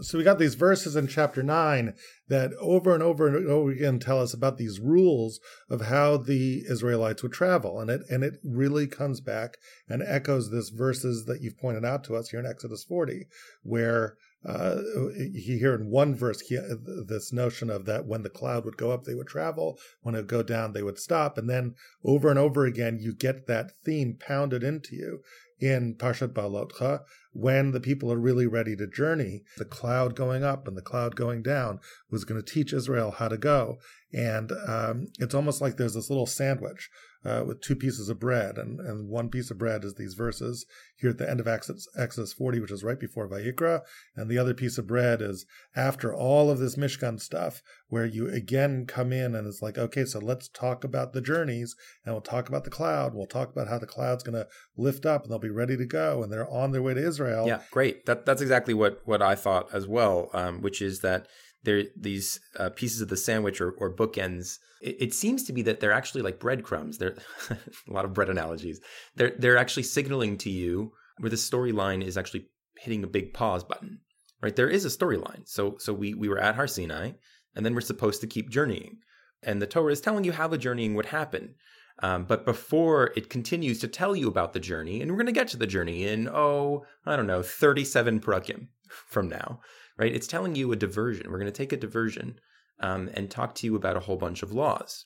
so 0.00 0.18
we 0.18 0.24
got 0.24 0.38
these 0.38 0.54
verses 0.54 0.96
in 0.96 1.06
chapter 1.06 1.42
9 1.42 1.94
that 2.28 2.52
over 2.60 2.94
and 2.94 3.02
over 3.02 3.26
and 3.26 3.48
over 3.48 3.70
again 3.70 3.98
tell 3.98 4.20
us 4.20 4.34
about 4.34 4.58
these 4.58 4.80
rules 4.80 5.40
of 5.68 5.82
how 5.82 6.16
the 6.16 6.64
Israelites 6.68 7.22
would 7.22 7.32
travel. 7.32 7.80
And 7.80 7.90
it 7.90 8.02
and 8.10 8.22
it 8.24 8.34
really 8.44 8.86
comes 8.86 9.20
back 9.20 9.58
and 9.88 10.02
echoes 10.02 10.50
this 10.50 10.70
verses 10.70 11.26
that 11.26 11.40
you've 11.40 11.58
pointed 11.58 11.84
out 11.84 12.04
to 12.04 12.16
us 12.16 12.30
here 12.30 12.40
in 12.40 12.46
Exodus 12.46 12.84
40, 12.84 13.26
where 13.62 14.16
uh, 14.44 14.76
you 15.16 15.58
hear 15.58 15.74
in 15.74 15.90
one 15.90 16.14
verse 16.14 16.40
he, 16.40 16.58
this 17.06 17.32
notion 17.32 17.68
of 17.68 17.84
that 17.84 18.06
when 18.06 18.22
the 18.22 18.30
cloud 18.30 18.64
would 18.64 18.78
go 18.78 18.90
up, 18.90 19.04
they 19.04 19.14
would 19.14 19.26
travel. 19.26 19.78
When 20.00 20.14
it 20.14 20.18
would 20.18 20.28
go 20.28 20.42
down, 20.42 20.72
they 20.72 20.82
would 20.82 20.98
stop. 20.98 21.36
And 21.36 21.48
then 21.48 21.74
over 22.04 22.30
and 22.30 22.38
over 22.38 22.64
again, 22.64 22.98
you 23.00 23.14
get 23.14 23.46
that 23.48 23.72
theme 23.84 24.16
pounded 24.18 24.62
into 24.62 24.96
you 24.96 25.22
in 25.60 25.94
Parshat 25.94 26.32
Beha'alotcha, 26.32 27.00
when 27.32 27.72
the 27.72 27.80
people 27.80 28.10
are 28.10 28.18
really 28.18 28.46
ready 28.46 28.74
to 28.76 28.86
journey, 28.86 29.42
the 29.58 29.64
cloud 29.64 30.16
going 30.16 30.42
up 30.42 30.66
and 30.66 30.76
the 30.76 30.82
cloud 30.82 31.14
going 31.14 31.42
down 31.42 31.80
was 32.10 32.24
going 32.24 32.42
to 32.42 32.52
teach 32.52 32.72
Israel 32.72 33.12
how 33.12 33.28
to 33.28 33.36
go. 33.36 33.78
And 34.12 34.50
um, 34.66 35.06
it's 35.18 35.34
almost 35.34 35.60
like 35.60 35.76
there's 35.76 35.94
this 35.94 36.10
little 36.10 36.26
sandwich 36.26 36.90
uh, 37.24 37.44
with 37.46 37.60
two 37.60 37.76
pieces 37.76 38.08
of 38.08 38.18
bread, 38.18 38.56
and, 38.56 38.80
and 38.80 39.08
one 39.08 39.28
piece 39.28 39.50
of 39.50 39.58
bread 39.58 39.84
is 39.84 39.94
these 39.94 40.14
verses 40.14 40.64
here 40.96 41.10
at 41.10 41.18
the 41.18 41.28
end 41.28 41.40
of 41.40 41.48
Exodus, 41.48 41.86
Exodus 41.96 42.32
40, 42.32 42.60
which 42.60 42.70
is 42.70 42.82
right 42.82 42.98
before 42.98 43.28
Vayikra, 43.28 43.80
and 44.16 44.30
the 44.30 44.38
other 44.38 44.54
piece 44.54 44.78
of 44.78 44.86
bread 44.86 45.20
is 45.20 45.44
after 45.76 46.14
all 46.14 46.50
of 46.50 46.58
this 46.58 46.76
Mishkan 46.76 47.20
stuff, 47.20 47.62
where 47.88 48.06
you 48.06 48.28
again 48.28 48.86
come 48.86 49.12
in 49.12 49.34
and 49.34 49.46
it's 49.46 49.60
like, 49.60 49.76
okay, 49.76 50.04
so 50.04 50.18
let's 50.18 50.48
talk 50.48 50.82
about 50.82 51.12
the 51.12 51.20
journeys, 51.20 51.76
and 52.04 52.14
we'll 52.14 52.22
talk 52.22 52.48
about 52.48 52.64
the 52.64 52.70
cloud, 52.70 53.14
we'll 53.14 53.26
talk 53.26 53.50
about 53.50 53.68
how 53.68 53.78
the 53.78 53.86
cloud's 53.86 54.22
going 54.22 54.38
to 54.38 54.48
lift 54.76 55.04
up, 55.04 55.22
and 55.22 55.30
they'll 55.30 55.38
be 55.38 55.50
ready 55.50 55.76
to 55.76 55.86
go, 55.86 56.22
and 56.22 56.32
they're 56.32 56.50
on 56.50 56.72
their 56.72 56.82
way 56.82 56.94
to 56.94 57.06
Israel. 57.06 57.46
Yeah, 57.46 57.60
great. 57.70 58.06
That 58.06 58.24
that's 58.24 58.42
exactly 58.42 58.74
what 58.74 59.00
what 59.04 59.20
I 59.20 59.34
thought 59.34 59.68
as 59.74 59.86
well, 59.86 60.30
um, 60.32 60.62
which 60.62 60.80
is 60.80 61.00
that 61.00 61.26
these 61.62 62.40
uh, 62.58 62.70
pieces 62.70 63.00
of 63.00 63.08
the 63.08 63.16
sandwich 63.16 63.60
or, 63.60 63.72
or 63.72 63.94
bookends 63.94 64.58
it, 64.80 64.96
it, 64.98 65.14
seems 65.14 65.44
to 65.44 65.52
be 65.52 65.60
that 65.60 65.78
they're 65.78 65.92
actually 65.92 66.22
like 66.22 66.40
breadcrumbs 66.40 66.98
they're 66.98 67.16
a 67.50 67.92
lot 67.92 68.04
of 68.04 68.14
bread 68.14 68.30
analogies 68.30 68.80
they're 69.16 69.34
they're 69.38 69.58
actually 69.58 69.82
signaling 69.82 70.38
to 70.38 70.48
you 70.48 70.92
where 71.18 71.30
the 71.30 71.36
storyline 71.36 72.02
is 72.02 72.16
actually 72.16 72.46
hitting 72.78 73.04
a 73.04 73.06
big 73.06 73.34
pause 73.34 73.62
button 73.62 74.00
right? 74.42 74.56
There 74.56 74.68
is 74.68 74.84
a 74.84 74.88
storyline. 74.88 75.46
So 75.48 75.76
so 75.78 75.92
we 75.92 76.14
we 76.14 76.28
were 76.28 76.38
at 76.38 76.54
Har 76.54 76.66
Sinai, 76.66 77.12
and 77.54 77.64
then 77.64 77.74
we're 77.74 77.80
supposed 77.80 78.20
to 78.20 78.26
keep 78.26 78.50
journeying, 78.50 78.98
and 79.42 79.60
the 79.60 79.66
Torah 79.66 79.92
is 79.92 80.00
telling 80.00 80.24
you 80.24 80.32
how 80.32 80.48
the 80.48 80.58
journeying 80.58 80.94
would 80.94 81.06
happen. 81.06 81.54
Um, 82.02 82.24
but 82.24 82.46
before 82.46 83.12
it 83.14 83.28
continues 83.28 83.78
to 83.80 83.88
tell 83.88 84.16
you 84.16 84.28
about 84.28 84.54
the 84.54 84.60
journey, 84.60 85.02
and 85.02 85.10
we're 85.10 85.18
going 85.18 85.26
to 85.26 85.32
get 85.32 85.48
to 85.48 85.58
the 85.58 85.66
journey 85.66 86.06
in 86.06 86.28
oh 86.28 86.84
I 87.04 87.16
don't 87.16 87.26
know 87.26 87.42
37 87.42 88.20
prakim 88.20 88.68
from 88.88 89.28
now, 89.28 89.60
right? 90.00 90.14
It's 90.14 90.26
telling 90.26 90.56
you 90.56 90.72
a 90.72 90.76
diversion. 90.76 91.30
We're 91.30 91.38
going 91.38 91.52
to 91.52 91.56
take 91.56 91.72
a 91.72 91.76
diversion 91.76 92.40
um, 92.80 93.10
and 93.14 93.30
talk 93.30 93.54
to 93.56 93.66
you 93.66 93.76
about 93.76 93.98
a 93.98 94.00
whole 94.00 94.16
bunch 94.16 94.42
of 94.42 94.50
laws. 94.50 95.04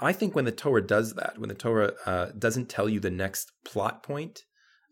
I 0.00 0.12
think 0.12 0.36
when 0.36 0.44
the 0.44 0.52
Torah 0.52 0.86
does 0.86 1.14
that, 1.14 1.38
when 1.38 1.48
the 1.48 1.56
Torah 1.56 1.92
uh, 2.06 2.26
doesn't 2.38 2.68
tell 2.68 2.88
you 2.88 3.00
the 3.00 3.10
next 3.10 3.50
plot 3.64 4.04
point, 4.04 4.44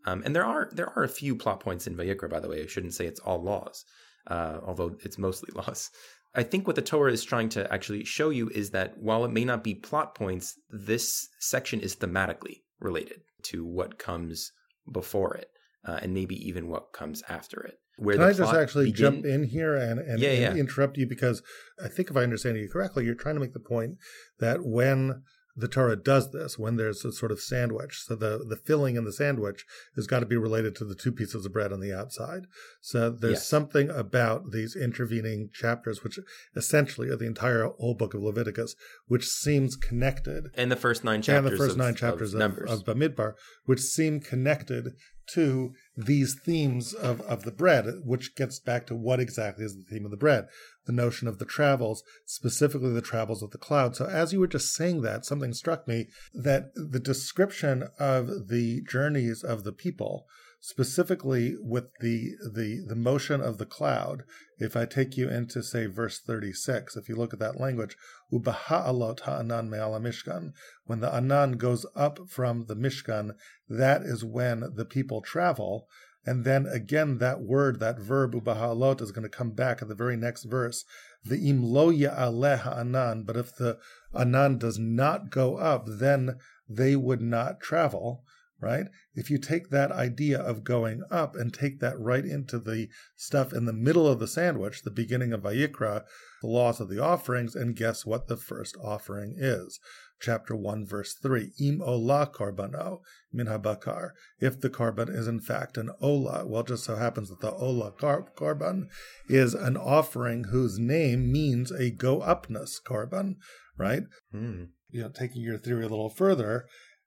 um, 0.05 0.23
and 0.25 0.35
there 0.35 0.45
are 0.45 0.69
there 0.73 0.91
are 0.97 1.05
a 1.05 1.09
few 1.09 1.37
plot 1.37 1.61
points 1.61 1.87
in 1.87 1.95
Vayikra, 1.95 2.29
by 2.29 2.41
the 2.41 2.49
way. 2.49 2.63
I 2.63 2.67
shouldn't 2.67 2.95
say 2.95 3.07
it's 3.07 3.21
all 3.21 3.41
laws, 3.41 3.85
uh, 4.27 4.59
although 4.65 4.97
it's 5.05 5.17
mostly 5.17 5.51
laws. 5.55 5.91
I 6.35 6.43
think 6.43 6.67
what 6.67 6.77
the 6.77 6.83
Torah 6.83 7.13
is 7.13 7.25
trying 7.25 7.49
to 7.51 7.73
actually 7.73 8.05
show 8.05 8.31
you 8.31 8.51
is 8.51 8.71
that 8.71 8.99
while 8.99 9.25
it 9.25 9.31
may 9.31 9.45
not 9.45 9.65
be 9.65 9.75
plot 9.75 10.17
points, 10.17 10.55
this 10.71 11.29
section 11.39 11.81
is 11.81 11.97
thematically 11.97 12.63
related 12.81 13.21
to 13.45 13.65
what 13.65 13.99
comes 13.99 14.51
before 14.91 15.35
it, 15.37 15.51
uh, 15.87 15.99
and 16.03 16.13
maybe 16.13 16.37
even 16.47 16.69
what 16.69 16.93
comes 16.93 17.23
after 17.29 17.61
it. 17.61 17.79
Where 17.99 18.17
Can 18.17 18.25
I 18.25 18.33
just 18.33 18.53
actually 18.53 18.87
begin... 18.87 18.97
jump 18.97 19.25
in 19.25 19.45
here 19.45 19.75
and, 19.75 19.99
and, 19.99 20.21
yeah, 20.21 20.31
and 20.31 20.57
yeah. 20.57 20.61
interrupt 20.61 20.99
you 20.99 21.07
because 21.07 21.43
I 21.83 21.89
think 21.89 22.11
if 22.11 22.17
I 22.17 22.23
understand 22.23 22.59
you 22.59 22.69
correctly, 22.69 23.07
you're 23.07 23.15
trying 23.15 23.37
to 23.37 23.41
make 23.41 23.55
the 23.55 23.61
point 23.61 23.97
that 24.39 24.59
when 24.63 25.23
the 25.57 25.69
Torah 25.69 25.97
does 25.97 26.33
this 26.33 26.59
when 26.59 26.77
there's 26.77 27.05
a 27.05 27.13
sort 27.13 27.33
of 27.33 27.41
sandwich. 27.41 28.03
So 28.05 28.15
the, 28.15 28.45
the 28.47 28.57
filling 28.57 28.97
in 28.97 29.05
the 29.05 29.13
sandwich 29.13 29.65
has 29.95 30.07
got 30.07 30.21
to 30.21 30.27
be 30.27 30.37
related 30.37 30.77
to 30.77 30.85
the 30.85 30.95
two 30.95 31.13
pieces 31.13 31.47
of 31.47 31.53
bread 31.53 31.73
on 31.73 31.81
the 31.81 31.93
outside. 31.93 32.47
So 32.81 33.11
there's 33.11 33.35
yes. 33.35 33.49
something 33.49 33.89
about 33.89 34.53
these 34.53 34.77
intervening 34.77 35.51
chapters, 35.53 36.05
which 36.05 36.19
essentially 36.55 37.09
are 37.09 37.17
the 37.17 37.27
entire 37.27 37.65
whole 37.65 37.95
book 37.95 38.13
of 38.15 38.23
Leviticus, 38.23 38.75
which 39.07 39.27
seems 39.27 39.77
connected. 39.77 40.49
And 40.55 40.71
the 40.71 40.77
first 40.77 41.05
nine 41.05 41.23
chapters. 41.23 41.53
And 41.53 41.55
the 41.55 41.65
first 41.65 41.73
of, 41.73 41.79
nine 41.79 41.95
chapters 41.95 42.35
of, 42.35 42.41
of, 42.41 42.59
of 42.59 42.85
Bamidbar, 42.85 43.35
which 43.65 43.81
seem 43.81 44.21
connected 44.21 44.93
to 45.27 45.73
these 45.97 46.39
themes 46.39 46.93
of, 46.93 47.21
of 47.23 47.43
the 47.43 47.51
bread, 47.51 47.87
which 48.05 48.37
gets 48.37 48.61
back 48.61 48.87
to 48.87 48.95
what 48.95 49.21
exactly 49.21 49.65
is 49.65 49.77
the 49.77 49.83
theme 49.83 50.05
of 50.05 50.11
the 50.11 50.17
bread, 50.17 50.47
the 50.87 50.93
notion 50.93 51.29
of 51.29 51.39
the 51.39 51.45
travels, 51.45 52.03
specifically 52.25 52.93
the 52.93 53.03
travels 53.03 53.43
of 53.43 53.51
the 53.51 53.59
cloud. 53.59 53.97
So 53.97 54.07
as 54.07 54.33
you 54.33 54.41
were 54.41 54.47
just 54.47 54.75
saying 54.75 55.03
that, 55.03 55.25
something 55.25 55.53
struck 55.53 55.87
me 55.87 56.09
that 56.35 56.73
the 56.75 57.01
description 57.01 57.89
of 57.99 58.49
the 58.49 58.83
journeys 58.89 59.43
of 59.43 59.65
the 59.65 59.73
people 59.73 60.27
specifically 60.67 61.55
with 61.61 61.85
the 62.01 62.33
the 62.53 62.83
the 62.89 62.97
motion 62.97 63.41
of 63.41 63.59
the 63.59 63.65
cloud 63.67 64.25
if 64.59 64.77
i 64.77 64.85
take 64.85 65.17
you 65.17 65.29
into 65.29 65.63
say 65.63 65.87
verse 65.87 66.19
36 66.19 66.97
if 66.97 67.09
you 67.09 67.15
look 67.15 67.33
at 67.33 67.39
that 67.39 67.61
language 67.61 67.97
ubaha'alot 68.33 69.21
ha'anan 69.21 69.71
me'ala 69.71 70.01
mishkan 70.01 70.53
when 70.85 70.99
the 71.01 71.15
anan 71.15 71.53
goes 71.53 71.87
up 71.95 72.19
from 72.29 72.65
the 72.67 72.75
mishkan 72.75 73.33
that 73.69 74.03
is 74.03 74.25
when 74.25 74.65
the 74.75 74.85
people 74.85 75.21
travel 75.21 75.87
and 76.27 76.45
then 76.45 76.67
again 76.67 77.19
that 77.19 77.41
word 77.41 77.79
that 77.81 77.99
verb 77.99 78.35
ubaha'alot 78.35 79.01
is 79.01 79.13
going 79.13 79.23
to 79.23 79.29
come 79.29 79.53
back 79.53 79.81
in 79.81 79.89
the 79.89 79.95
very 79.95 80.17
next 80.17 80.45
verse. 80.45 80.85
The 81.25 81.49
im 81.49 81.63
lo 81.63 81.91
ya'aleh 81.91 82.59
ha'anan 82.59 83.23
but 83.23 83.37
if 83.37 83.55
the 83.55 83.79
anan 84.13 84.59
does 84.59 84.79
not 84.79 85.31
go 85.31 85.57
up 85.57 85.85
then 85.87 86.39
they 86.69 86.97
would 86.97 87.21
not 87.21 87.61
travel 87.61 88.25
right? 88.61 88.87
If 89.15 89.31
you 89.31 89.39
take 89.39 89.71
that 89.71 89.93
idea 89.93 90.41
of 90.41 90.65
going 90.65 91.03
up 91.11 91.37
and 91.37 91.53
take 91.53 91.81
that 91.81 91.99
right 91.99 92.25
into 92.25 92.59
the 92.59 92.89
stuff 93.15 93.53
in 93.53 93.67
the 93.67 93.73
middle 93.73 94.07
of 94.07 94.19
the 94.19 94.27
sandwich, 94.27 94.83
the 94.83 94.91
beginning 94.91 95.33
of 95.33 95.43
Vayikra, 95.43 96.05
the 96.41 96.49
laws 96.49 96.81
of 96.81 96.89
the 96.89 97.03
offerings, 97.03 97.55
and 97.55 97.77
guess 97.77 98.07
what 98.07 98.29
the 98.29 98.37
first 98.37 98.77
offering 98.83 99.35
is? 99.37 99.79
Chapter 100.19 100.57
1, 100.57 100.87
verse 100.87 101.15
3. 101.15 101.53
Im 101.61 101.83
ola 101.83 102.31
karbano 102.33 103.01
min 103.33 103.47
habakar. 103.47 104.11
If 104.41 104.61
the 104.61 104.71
korban 104.71 105.15
is 105.15 105.29
in 105.29 105.41
fact 105.41 105.77
an 105.77 105.91
ola, 106.01 106.47
well, 106.47 106.63
just 106.63 106.85
so 106.85 106.97
happens 106.97 107.29
that 107.29 107.41
the 107.41 107.53
ola 107.53 107.93
car- 107.93 108.27
korban 108.35 108.87
is 109.29 109.53
an 109.53 109.77
offering 109.77 110.45
whose 110.45 110.79
name 110.79 111.31
means 111.31 111.71
a 111.71 111.91
go 111.91 112.23
upness 112.23 112.81
korban, 112.83 113.35
right? 113.77 114.05
Hmm. 114.33 114.65
You 114.89 115.03
know, 115.03 115.09
taking 115.11 115.43
your 115.43 115.59
theory 115.59 115.85
a 115.85 115.89
little 115.89 116.09
further, 116.09 116.67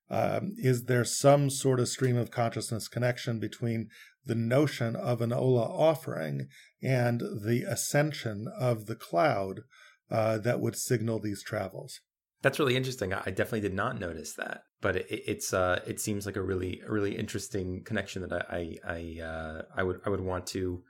um, 0.09 0.53
is 0.57 0.85
there 0.85 1.03
some 1.03 1.49
sort 1.49 1.79
of 1.79 1.87
stream 1.87 2.17
of 2.17 2.31
consciousness 2.31 2.87
connection 2.87 3.39
between 3.39 3.89
the 4.25 4.35
notion 4.35 4.95
of 4.95 5.21
an 5.21 5.31
Ola 5.31 5.63
offering 5.63 6.47
and 6.81 7.19
the 7.19 7.63
ascension 7.67 8.47
of 8.59 8.85
the 8.85 8.95
cloud 8.95 9.61
uh, 10.09 10.37
that 10.39 10.59
would 10.59 10.75
signal 10.75 11.19
these 11.19 11.43
travels? 11.43 12.01
That's 12.41 12.59
really 12.59 12.77
interesting. 12.77 13.13
I 13.13 13.31
definitely 13.31 13.61
did 13.61 13.73
not 13.73 13.99
notice 13.99 14.33
that, 14.35 14.61
but 14.81 14.95
it, 14.95 15.07
it's 15.09 15.53
uh, 15.53 15.81
it 15.85 15.99
seems 15.99 16.25
like 16.25 16.37
a 16.37 16.41
really 16.41 16.81
a 16.87 16.91
really 16.91 17.17
interesting 17.17 17.83
connection 17.83 18.21
that 18.21 18.31
I 18.49 18.77
I 18.87 19.19
I, 19.19 19.21
uh, 19.21 19.61
I 19.75 19.83
would 19.83 19.99
I 20.05 20.09
would 20.09 20.21
want 20.21 20.47
to 20.47 20.83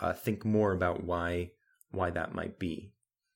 uh, 0.00 0.12
think 0.12 0.44
more 0.44 0.72
about 0.72 1.04
why 1.04 1.52
why 1.92 2.10
that 2.10 2.34
might 2.34 2.58
be. 2.58 2.93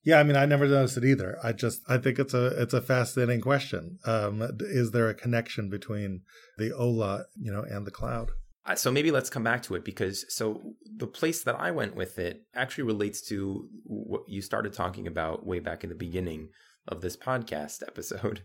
Yeah, 0.08 0.20
I 0.20 0.22
mean, 0.22 0.36
I 0.36 0.46
never 0.46 0.66
noticed 0.66 0.96
it 0.96 1.04
either. 1.04 1.38
I 1.44 1.52
just 1.52 1.82
I 1.86 1.98
think 1.98 2.18
it's 2.18 2.32
a 2.32 2.46
it's 2.62 2.72
a 2.72 2.80
fascinating 2.80 3.42
question. 3.42 3.98
Um, 4.06 4.40
is 4.58 4.92
there 4.92 5.10
a 5.10 5.14
connection 5.14 5.68
between 5.68 6.22
the 6.56 6.72
Ola, 6.72 7.26
you 7.38 7.52
know, 7.52 7.60
and 7.60 7.86
the 7.86 7.90
cloud? 7.90 8.30
Uh, 8.64 8.74
so 8.74 8.90
maybe 8.90 9.10
let's 9.10 9.28
come 9.28 9.42
back 9.42 9.62
to 9.64 9.74
it 9.74 9.84
because 9.84 10.24
so 10.34 10.62
the 10.96 11.06
place 11.06 11.42
that 11.42 11.60
I 11.60 11.72
went 11.72 11.94
with 11.94 12.18
it 12.18 12.44
actually 12.54 12.84
relates 12.84 13.20
to 13.28 13.68
what 13.84 14.22
you 14.26 14.40
started 14.40 14.72
talking 14.72 15.06
about 15.06 15.44
way 15.44 15.58
back 15.58 15.84
in 15.84 15.90
the 15.90 15.94
beginning 15.94 16.48
of 16.86 17.02
this 17.02 17.14
podcast 17.14 17.82
episode. 17.86 18.44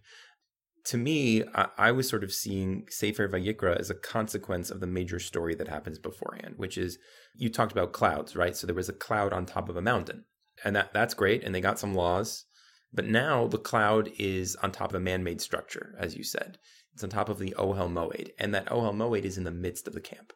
to 0.87 0.97
me, 0.97 1.45
I, 1.55 1.67
I 1.77 1.91
was 1.93 2.09
sort 2.09 2.25
of 2.25 2.33
seeing 2.33 2.87
Sefer 2.89 3.29
Vayikra 3.29 3.79
as 3.79 3.89
a 3.89 3.95
consequence 3.95 4.69
of 4.69 4.81
the 4.81 4.87
major 4.87 5.17
story 5.17 5.55
that 5.55 5.69
happens 5.69 5.97
beforehand, 5.97 6.55
which 6.57 6.77
is 6.77 6.97
you 7.33 7.49
talked 7.49 7.71
about 7.71 7.93
clouds, 7.93 8.35
right? 8.35 8.53
So 8.53 8.67
there 8.67 8.75
was 8.75 8.89
a 8.89 8.99
cloud 9.07 9.31
on 9.31 9.45
top 9.45 9.69
of 9.69 9.77
a 9.77 9.81
mountain 9.81 10.25
and 10.63 10.75
that 10.75 10.93
that's 10.93 11.13
great. 11.13 11.43
And 11.43 11.53
they 11.53 11.61
got 11.61 11.79
some 11.79 11.93
laws, 11.93 12.45
but 12.93 13.05
now 13.05 13.47
the 13.47 13.57
cloud 13.57 14.09
is 14.17 14.55
on 14.57 14.71
top 14.71 14.91
of 14.91 14.95
a 14.95 14.99
man-made 14.99 15.41
structure, 15.41 15.95
as 15.99 16.15
you 16.15 16.23
said. 16.23 16.57
It's 16.93 17.03
on 17.03 17.09
top 17.09 17.29
of 17.29 17.39
the 17.39 17.55
Ohel 17.57 17.91
Moed, 17.91 18.29
and 18.37 18.53
that 18.53 18.67
Ohel 18.67 18.93
Moed 18.93 19.23
is 19.23 19.37
in 19.37 19.43
the 19.43 19.51
midst 19.51 19.87
of 19.87 19.93
the 19.93 20.01
camp. 20.01 20.31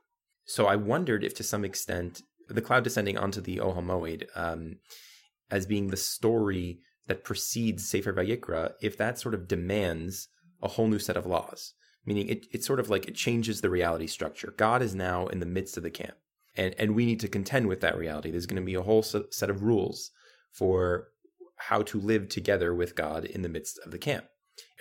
So 0.46 0.66
I 0.66 0.76
wondered 0.76 1.24
if, 1.24 1.36
to 1.36 1.44
some 1.44 1.64
extent, 1.64 2.22
the 2.50 2.62
cloud 2.62 2.84
descending 2.84 3.18
onto 3.18 3.42
the 3.42 3.58
Ohel 3.58 3.84
Moed 3.84 4.26
um, 4.36 4.78
as 5.52 5.66
being 5.66 5.88
the 5.88 5.98
story 5.98 6.80
that 7.08 7.24
precedes 7.24 7.88
Sefer 7.88 8.14
Vayikra, 8.14 8.74
if 8.82 8.98
that 8.98 9.20
sort 9.20 9.36
of 9.36 9.48
demands 9.48 10.30
a 10.62 10.68
whole 10.68 10.88
new 10.88 11.00
set 11.00 11.18
of 11.18 11.26
laws, 11.26 11.74
meaning 12.06 12.28
it, 12.28 12.46
it's 12.52 12.66
sort 12.66 12.80
of 12.80 12.90
like 12.90 13.08
it 13.08 13.16
changes 13.16 13.62
the 13.62 13.70
reality 13.70 14.08
structure. 14.08 14.54
God 14.58 14.82
is 14.82 14.96
now 14.96 15.28
in 15.28 15.40
the 15.40 15.46
midst 15.46 15.78
of 15.78 15.84
the 15.84 15.92
camp 15.92 16.16
and 16.58 16.76
and 16.78 16.96
we 16.96 17.06
need 17.06 17.20
to 17.22 17.28
contend 17.28 17.68
with 17.68 17.82
that 17.82 17.98
reality. 17.98 18.32
There's 18.32 18.46
going 18.46 18.62
to 18.62 18.66
be 18.66 18.76
a 18.76 18.82
whole 18.82 19.04
set 19.04 19.50
of 19.50 19.64
rules 19.64 20.12
for 20.52 21.10
how 21.58 21.82
to 21.84 22.00
live 22.00 22.30
together 22.30 22.74
with 22.74 22.96
God 22.96 23.26
in 23.26 23.42
the 23.42 23.50
midst 23.50 23.80
of 23.86 23.92
the 23.92 23.98
camp. 23.98 24.26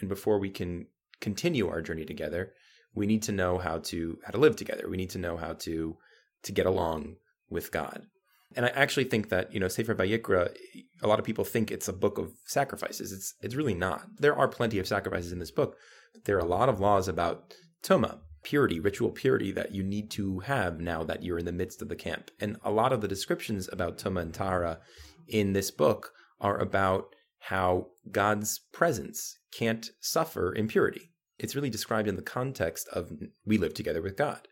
And 0.01 0.09
before 0.09 0.39
we 0.39 0.51
can 0.51 0.87
continue 1.21 1.69
our 1.69 1.83
journey 1.83 2.05
together, 2.05 2.53
we 2.95 3.07
need 3.07 3.23
to 3.23 3.33
know 3.33 3.59
how 3.59 3.79
to 3.79 4.19
how 4.25 4.33
to 4.33 4.39
live 4.39 4.57
together. 4.57 4.89
We 4.89 4.97
need 4.97 5.11
to 5.11 5.19
know 5.19 5.37
how 5.37 5.53
to 5.53 5.97
to 6.43 6.53
get 6.53 6.67
along 6.67 7.17
with 7.51 7.71
God. 7.71 8.07
And 8.55 8.65
I 8.65 8.69
actually 8.71 9.05
think 9.05 9.29
that 9.29 9.53
you 9.53 9.61
know 9.61 9.69
Sefer 9.69 9.95
Vayikra, 9.95 10.57
a 11.03 11.07
lot 11.07 11.19
of 11.19 11.25
people 11.25 11.45
think 11.45 11.71
it's 11.71 11.89
a 11.89 11.93
book 11.93 12.19
of 12.19 12.33
sacrifices. 12.47 13.13
It's 13.13 13.35
it's 13.41 13.55
really 13.55 13.75
not. 13.75 14.03
There 14.19 14.37
are 14.37 14.49
plenty 14.49 14.79
of 14.79 14.87
sacrifices 14.87 15.33
in 15.33 15.39
this 15.39 15.51
book. 15.51 15.77
But 16.15 16.25
there 16.25 16.37
are 16.37 16.47
a 16.47 16.49
lot 16.49 16.69
of 16.69 16.81
laws 16.81 17.09
about 17.09 17.55
tuma, 17.83 18.21
purity, 18.47 18.79
ritual 18.79 19.11
purity 19.11 19.51
that 19.51 19.75
you 19.75 19.83
need 19.83 20.09
to 20.09 20.39
have 20.39 20.79
now 20.79 21.03
that 21.03 21.25
you're 21.25 21.41
in 21.41 21.45
the 21.45 21.51
midst 21.51 21.83
of 21.83 21.89
the 21.89 21.97
camp. 21.97 22.31
And 22.39 22.57
a 22.63 22.71
lot 22.71 22.93
of 22.93 23.01
the 23.01 23.09
descriptions 23.09 23.69
about 23.73 23.99
Tuma 23.99 24.23
and 24.23 24.33
Tahara 24.33 24.79
in 25.27 25.53
this 25.53 25.73
book 25.73 26.13
are 26.41 26.57
about 26.57 27.07
how 27.41 27.89
God's 28.13 28.61
presence 28.73 29.37
can't 29.51 29.91
suffer 30.01 30.55
impurity. 30.55 31.11
It's 31.41 31.57
really 31.57 31.71
described 31.71 32.07
in 32.07 32.15
the 32.15 32.23
context 32.23 32.87
of 32.93 33.11
we 33.45 33.59
live 33.59 33.75
together 33.75 34.01
with 34.01 34.17
God. 34.17 34.47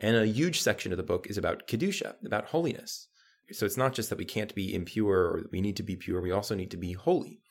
And 0.00 0.16
a 0.16 0.26
huge 0.26 0.62
section 0.62 0.90
of 0.90 0.96
the 0.96 1.02
book 1.02 1.26
is 1.28 1.36
about 1.36 1.68
Kedusha, 1.68 2.14
about 2.24 2.46
holiness. 2.46 3.06
So 3.52 3.66
it's 3.66 3.76
not 3.76 3.92
just 3.92 4.08
that 4.08 4.18
we 4.18 4.24
can't 4.24 4.54
be 4.54 4.74
impure 4.74 5.18
or 5.18 5.42
we 5.52 5.60
need 5.60 5.76
to 5.76 5.82
be 5.82 5.96
pure, 5.96 6.22
we 6.22 6.32
also 6.32 6.54
need 6.54 6.70
to 6.70 6.78
be 6.78 6.94
holy. 6.94 7.42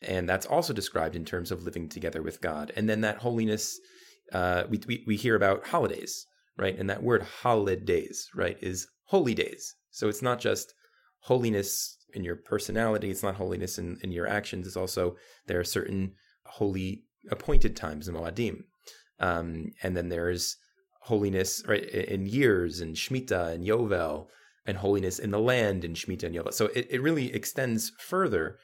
And 0.00 0.28
that's 0.28 0.46
also 0.46 0.72
described 0.72 1.16
in 1.16 1.24
terms 1.24 1.50
of 1.50 1.64
living 1.64 1.88
together 1.88 2.22
with 2.22 2.40
God. 2.40 2.72
And 2.76 2.88
then 2.88 3.00
that 3.00 3.18
holiness 3.18 3.80
uh, 4.32 4.64
we, 4.68 4.80
we, 4.86 5.04
we 5.06 5.16
hear 5.16 5.36
about 5.36 5.66
holidays, 5.66 6.26
right? 6.56 6.78
And 6.78 6.88
that 6.90 7.02
word 7.02 7.22
holidays, 7.22 8.28
right, 8.34 8.56
is 8.60 8.86
holy 9.06 9.34
days. 9.34 9.74
So 9.90 10.08
it's 10.08 10.22
not 10.22 10.40
just 10.40 10.74
holiness 11.20 11.98
in 12.14 12.24
your 12.24 12.36
personality, 12.36 13.10
it's 13.10 13.22
not 13.22 13.36
holiness 13.36 13.78
in, 13.78 13.98
in 14.02 14.12
your 14.12 14.26
actions. 14.26 14.66
It's 14.66 14.76
also 14.76 15.16
there 15.46 15.60
are 15.60 15.64
certain 15.64 16.12
holy 16.44 17.04
appointed 17.30 17.76
times 17.76 18.08
Moadim. 18.08 18.64
Um, 19.20 19.72
and 19.82 19.96
then 19.96 20.08
there's 20.08 20.56
holiness 21.02 21.62
right 21.66 21.84
in 21.84 22.26
years 22.26 22.80
and 22.80 22.96
Shemitah 22.96 23.52
and 23.54 23.64
Yovel. 23.64 24.28
and 24.66 24.78
holiness 24.78 25.18
in 25.18 25.30
the 25.30 25.40
land 25.40 25.84
in 25.84 25.94
Shemitah 25.94 26.24
and 26.24 26.34
Yovel. 26.34 26.52
So 26.52 26.66
it, 26.66 26.86
it 26.90 27.02
really 27.02 27.32
extends 27.34 27.92
further. 27.98 28.58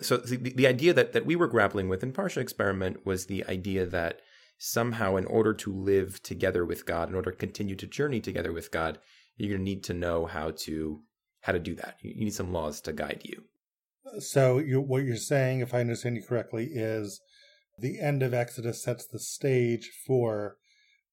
So 0.00 0.16
the, 0.16 0.36
the 0.36 0.66
idea 0.66 0.92
that, 0.94 1.12
that 1.12 1.26
we 1.26 1.36
were 1.36 1.48
grappling 1.48 1.88
with 1.88 2.02
in 2.02 2.12
Parsha 2.12 2.38
Experiment 2.38 3.04
was 3.04 3.26
the 3.26 3.44
idea 3.46 3.86
that 3.86 4.20
somehow 4.62 5.16
in 5.16 5.24
order 5.24 5.54
to 5.54 5.72
live 5.72 6.22
together 6.22 6.66
with 6.66 6.84
God, 6.84 7.08
in 7.08 7.14
order 7.14 7.30
to 7.30 7.36
continue 7.36 7.74
to 7.76 7.86
journey 7.86 8.20
together 8.20 8.52
with 8.52 8.70
God, 8.70 8.98
you're 9.36 9.48
going 9.48 9.60
to 9.60 9.64
need 9.64 9.82
to 9.84 9.94
know 9.94 10.26
how 10.26 10.50
to 10.50 11.00
how 11.40 11.52
to 11.52 11.58
do 11.58 11.74
that. 11.74 11.96
You 12.02 12.14
need 12.14 12.34
some 12.34 12.52
laws 12.52 12.82
to 12.82 12.92
guide 12.92 13.22
you. 13.24 13.44
So 14.18 14.58
you, 14.58 14.82
what 14.82 15.04
you're 15.04 15.16
saying, 15.16 15.60
if 15.60 15.72
I 15.72 15.80
understand 15.80 16.16
you 16.16 16.22
correctly, 16.22 16.68
is 16.70 17.22
the 17.78 17.98
end 17.98 18.22
of 18.22 18.34
Exodus 18.34 18.82
sets 18.82 19.06
the 19.06 19.18
stage 19.18 19.90
for 20.06 20.58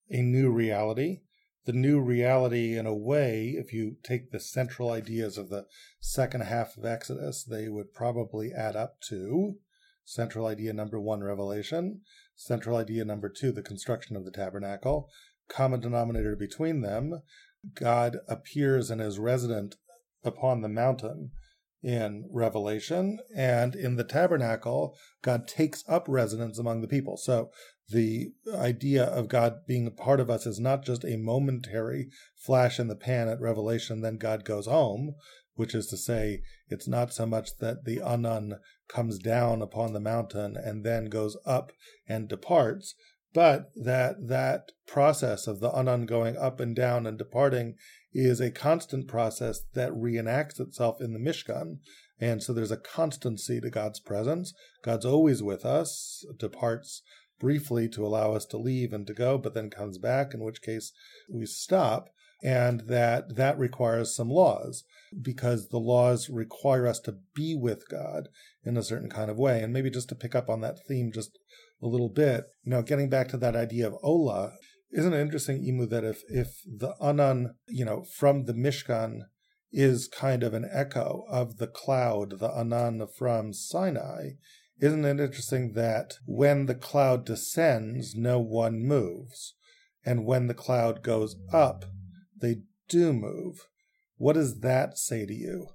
a 0.09 0.21
new 0.21 0.51
reality. 0.51 1.21
The 1.65 1.71
new 1.71 2.01
reality, 2.01 2.77
in 2.77 2.85
a 2.85 2.93
way, 2.93 3.55
if 3.57 3.71
you 3.71 3.95
take 4.03 4.31
the 4.31 4.41
central 4.41 4.91
ideas 4.91 5.37
of 5.37 5.47
the 5.47 5.67
second 6.01 6.41
half 6.41 6.75
of 6.75 6.83
Exodus, 6.83 7.45
they 7.45 7.69
would 7.69 7.93
probably 7.93 8.51
add 8.51 8.75
up 8.75 8.99
to 9.07 9.55
central 10.03 10.47
idea 10.47 10.73
number 10.73 10.99
one, 10.99 11.21
revelation, 11.21 12.01
central 12.37 12.77
idea 12.77 13.03
number 13.03 13.27
two, 13.27 13.51
the 13.51 13.61
construction 13.61 14.15
of 14.15 14.23
the 14.23 14.31
tabernacle, 14.31 15.09
common 15.49 15.81
denominator 15.81 16.35
between 16.35 16.81
them, 16.81 17.21
God 17.73 18.17
appears 18.29 18.89
and 18.89 19.01
is 19.01 19.19
resident 19.19 19.75
upon 20.23 20.61
the 20.61 20.69
mountain 20.69 21.31
in 21.83 22.27
Revelation, 22.31 23.19
and 23.35 23.75
in 23.75 23.95
the 23.95 24.03
tabernacle, 24.03 24.95
God 25.21 25.47
takes 25.47 25.83
up 25.87 26.05
residence 26.07 26.57
among 26.57 26.81
the 26.81 26.87
people. 26.87 27.17
So 27.17 27.49
the 27.89 28.31
idea 28.53 29.03
of 29.03 29.29
God 29.29 29.65
being 29.67 29.87
a 29.87 29.91
part 29.91 30.19
of 30.19 30.29
us 30.29 30.45
is 30.45 30.59
not 30.59 30.83
just 30.83 31.05
a 31.05 31.17
momentary 31.17 32.09
flash 32.35 32.79
in 32.79 32.87
the 32.87 32.95
pan 32.95 33.29
at 33.29 33.39
Revelation, 33.39 34.01
then 34.01 34.17
God 34.17 34.43
goes 34.43 34.65
home, 34.65 35.15
which 35.57 35.75
is 35.75 35.87
to 35.87 35.97
say, 35.97 36.41
it's 36.69 36.87
not 36.87 37.13
so 37.13 37.25
much 37.25 37.57
that 37.57 37.83
the 37.83 38.01
Anan 38.01 38.59
comes 38.87 39.19
down 39.19 39.61
upon 39.61 39.91
the 39.91 39.99
mountain 39.99 40.55
and 40.55 40.85
then 40.85 41.05
goes 41.05 41.35
up 41.45 41.71
and 42.07 42.29
departs, 42.29 42.95
but 43.33 43.71
that 43.75 44.27
that 44.27 44.71
process 44.87 45.45
of 45.45 45.59
the 45.59 45.69
Anan 45.69 46.05
going 46.05 46.37
up 46.37 46.59
and 46.59 46.75
down 46.75 47.05
and 47.05 47.17
departing 47.17 47.75
is 48.13 48.39
a 48.39 48.49
constant 48.49 49.07
process 49.07 49.61
that 49.73 49.91
reenacts 49.91 50.59
itself 50.59 51.01
in 51.01 51.13
the 51.13 51.19
Mishkan. 51.19 51.79
And 52.19 52.41
so 52.41 52.53
there's 52.53 52.71
a 52.71 52.77
constancy 52.77 53.59
to 53.61 53.69
God's 53.69 53.99
presence. 53.99 54.53
God's 54.83 55.05
always 55.05 55.43
with 55.43 55.65
us, 55.65 56.25
departs 56.37 57.03
briefly 57.39 57.87
to 57.89 58.05
allow 58.05 58.33
us 58.33 58.45
to 58.45 58.57
leave 58.57 58.93
and 58.93 59.05
to 59.05 59.13
go, 59.13 59.37
but 59.37 59.53
then 59.53 59.69
comes 59.69 59.97
back, 59.97 60.33
in 60.33 60.39
which 60.39 60.61
case 60.61 60.91
we 61.31 61.45
stop. 61.45 62.09
And 62.43 62.81
that 62.87 63.35
that 63.35 63.57
requires 63.57 64.15
some 64.15 64.29
laws 64.29 64.83
because 65.21 65.69
the 65.69 65.79
laws 65.79 66.29
require 66.29 66.87
us 66.87 66.99
to 67.01 67.17
be 67.35 67.55
with 67.55 67.87
God 67.89 68.29
in 68.63 68.77
a 68.77 68.83
certain 68.83 69.09
kind 69.09 69.29
of 69.29 69.37
way. 69.37 69.61
And 69.61 69.73
maybe 69.73 69.89
just 69.89 70.09
to 70.09 70.15
pick 70.15 70.35
up 70.35 70.49
on 70.49 70.61
that 70.61 70.79
theme 70.87 71.11
just 71.13 71.37
a 71.81 71.87
little 71.87 72.09
bit, 72.09 72.45
you 72.63 72.71
know, 72.71 72.81
getting 72.81 73.09
back 73.09 73.27
to 73.29 73.37
that 73.37 73.55
idea 73.55 73.87
of 73.87 73.95
Ola, 74.03 74.53
isn't 74.91 75.13
it 75.13 75.21
interesting, 75.21 75.63
Imu, 75.63 75.89
that 75.89 76.03
if 76.03 76.21
if 76.29 76.47
the 76.65 76.93
Anan, 77.01 77.55
you 77.67 77.85
know, 77.85 78.05
from 78.17 78.45
the 78.45 78.53
Mishkan 78.53 79.21
is 79.71 80.07
kind 80.07 80.43
of 80.43 80.53
an 80.53 80.67
echo 80.71 81.23
of 81.29 81.57
the 81.57 81.67
cloud, 81.67 82.39
the 82.39 82.49
Anan 82.49 83.05
from 83.17 83.53
Sinai, 83.53 84.31
isn't 84.79 85.05
it 85.05 85.19
interesting 85.19 85.73
that 85.73 86.13
when 86.25 86.67
the 86.67 86.75
cloud 86.75 87.25
descends, 87.25 88.15
no 88.15 88.39
one 88.39 88.79
moves, 88.79 89.55
and 90.05 90.25
when 90.25 90.47
the 90.47 90.53
cloud 90.53 91.03
goes 91.03 91.35
up, 91.51 91.85
they 92.39 92.57
do 92.87 93.11
move? 93.11 93.67
What 94.17 94.33
does 94.33 94.59
that 94.59 94.97
say 94.97 95.25
to 95.25 95.33
you, 95.33 95.67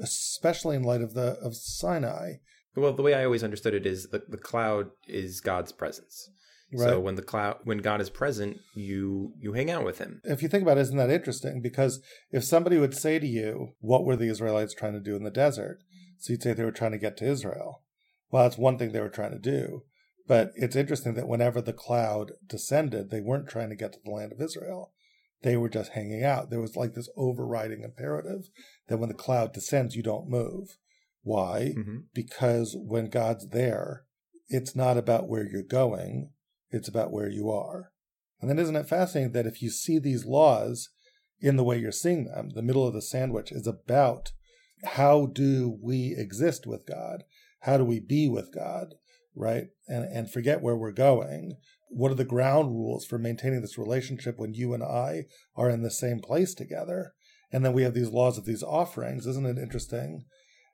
especially 0.00 0.76
in 0.76 0.82
light 0.82 1.00
of 1.00 1.14
the 1.14 1.38
of 1.42 1.56
Sinai? 1.56 2.34
Well, 2.76 2.92
the 2.92 3.02
way 3.02 3.14
I 3.14 3.24
always 3.24 3.44
understood 3.44 3.74
it 3.74 3.86
is 3.86 4.08
that 4.08 4.30
the 4.30 4.36
cloud 4.36 4.90
is 5.06 5.40
God's 5.40 5.72
presence. 5.72 6.28
Right. 6.72 6.88
So 6.88 6.98
when 6.98 7.14
the 7.14 7.22
cloud, 7.22 7.58
when 7.62 7.78
God 7.78 8.00
is 8.00 8.10
present, 8.10 8.58
you 8.74 9.34
you 9.38 9.52
hang 9.52 9.70
out 9.70 9.84
with 9.84 9.98
Him. 9.98 10.20
If 10.24 10.42
you 10.42 10.48
think 10.48 10.62
about 10.62 10.78
it, 10.78 10.82
isn't 10.82 10.96
that 10.96 11.10
interesting? 11.10 11.60
Because 11.62 12.02
if 12.32 12.42
somebody 12.42 12.78
would 12.78 12.94
say 12.94 13.18
to 13.18 13.26
you, 13.26 13.74
"What 13.78 14.04
were 14.04 14.16
the 14.16 14.28
Israelites 14.28 14.74
trying 14.74 14.94
to 14.94 15.00
do 15.00 15.14
in 15.14 15.22
the 15.22 15.30
desert?" 15.30 15.78
So 16.18 16.32
you'd 16.32 16.42
say 16.42 16.52
they 16.52 16.64
were 16.64 16.72
trying 16.72 16.92
to 16.92 16.98
get 16.98 17.16
to 17.18 17.26
Israel. 17.26 17.82
Well, 18.30 18.42
that's 18.42 18.58
one 18.58 18.78
thing 18.78 18.90
they 18.90 19.00
were 19.00 19.08
trying 19.08 19.32
to 19.32 19.38
do. 19.38 19.84
But 20.26 20.52
it's 20.56 20.74
interesting 20.74 21.14
that 21.14 21.28
whenever 21.28 21.60
the 21.60 21.72
cloud 21.72 22.32
descended, 22.46 23.10
they 23.10 23.20
weren't 23.20 23.48
trying 23.48 23.68
to 23.68 23.76
get 23.76 23.92
to 23.92 24.00
the 24.04 24.10
land 24.10 24.32
of 24.32 24.40
Israel. 24.40 24.92
They 25.44 25.58
were 25.58 25.68
just 25.68 25.92
hanging 25.92 26.24
out. 26.24 26.48
There 26.48 26.60
was 26.60 26.74
like 26.74 26.94
this 26.94 27.10
overriding 27.16 27.82
imperative 27.82 28.48
that 28.88 28.96
when 28.96 29.10
the 29.10 29.14
cloud 29.14 29.52
descends, 29.52 29.94
you 29.94 30.02
don't 30.02 30.28
move. 30.28 30.78
Why? 31.22 31.74
Mm-hmm. 31.76 31.98
Because 32.14 32.74
when 32.78 33.10
God's 33.10 33.50
there, 33.50 34.04
it's 34.48 34.74
not 34.74 34.96
about 34.96 35.28
where 35.28 35.46
you're 35.46 35.62
going, 35.62 36.30
it's 36.70 36.88
about 36.88 37.12
where 37.12 37.28
you 37.28 37.50
are. 37.50 37.92
And 38.40 38.48
then 38.48 38.58
isn't 38.58 38.74
it 38.74 38.88
fascinating 38.88 39.32
that 39.32 39.46
if 39.46 39.60
you 39.60 39.68
see 39.68 39.98
these 39.98 40.24
laws 40.24 40.88
in 41.40 41.56
the 41.56 41.64
way 41.64 41.78
you're 41.78 41.92
seeing 41.92 42.24
them, 42.24 42.50
the 42.54 42.62
middle 42.62 42.86
of 42.86 42.94
the 42.94 43.02
sandwich 43.02 43.52
is 43.52 43.66
about 43.66 44.32
how 44.84 45.26
do 45.26 45.78
we 45.82 46.14
exist 46.16 46.66
with 46.66 46.86
God? 46.86 47.24
How 47.60 47.76
do 47.76 47.84
we 47.84 48.00
be 48.00 48.28
with 48.28 48.52
God? 48.54 48.94
Right? 49.36 49.64
And 49.88 50.04
and 50.04 50.30
forget 50.30 50.62
where 50.62 50.76
we're 50.76 50.92
going. 50.92 51.58
What 51.88 52.10
are 52.10 52.16
the 52.16 52.24
ground 52.24 52.70
rules 52.70 53.04
for 53.04 53.18
maintaining 53.18 53.60
this 53.60 53.78
relationship 53.78 54.38
when 54.38 54.54
you 54.54 54.74
and 54.74 54.82
I 54.82 55.24
are 55.56 55.70
in 55.70 55.82
the 55.82 55.90
same 55.90 56.20
place 56.20 56.54
together? 56.54 57.14
And 57.52 57.64
then 57.64 57.72
we 57.72 57.82
have 57.82 57.94
these 57.94 58.10
laws 58.10 58.36
of 58.36 58.46
these 58.46 58.62
offerings. 58.62 59.26
Isn't 59.26 59.46
it 59.46 59.58
interesting 59.58 60.24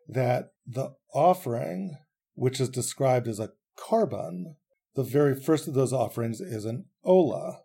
that 0.08 0.52
the 0.66 0.94
offering, 1.12 1.96
which 2.34 2.60
is 2.60 2.68
described 2.68 3.28
as 3.28 3.38
a 3.38 3.50
korban, 3.78 4.54
the 4.94 5.02
very 5.02 5.34
first 5.34 5.68
of 5.68 5.74
those 5.74 5.92
offerings 5.92 6.40
is 6.40 6.64
an 6.64 6.86
ola. 7.04 7.60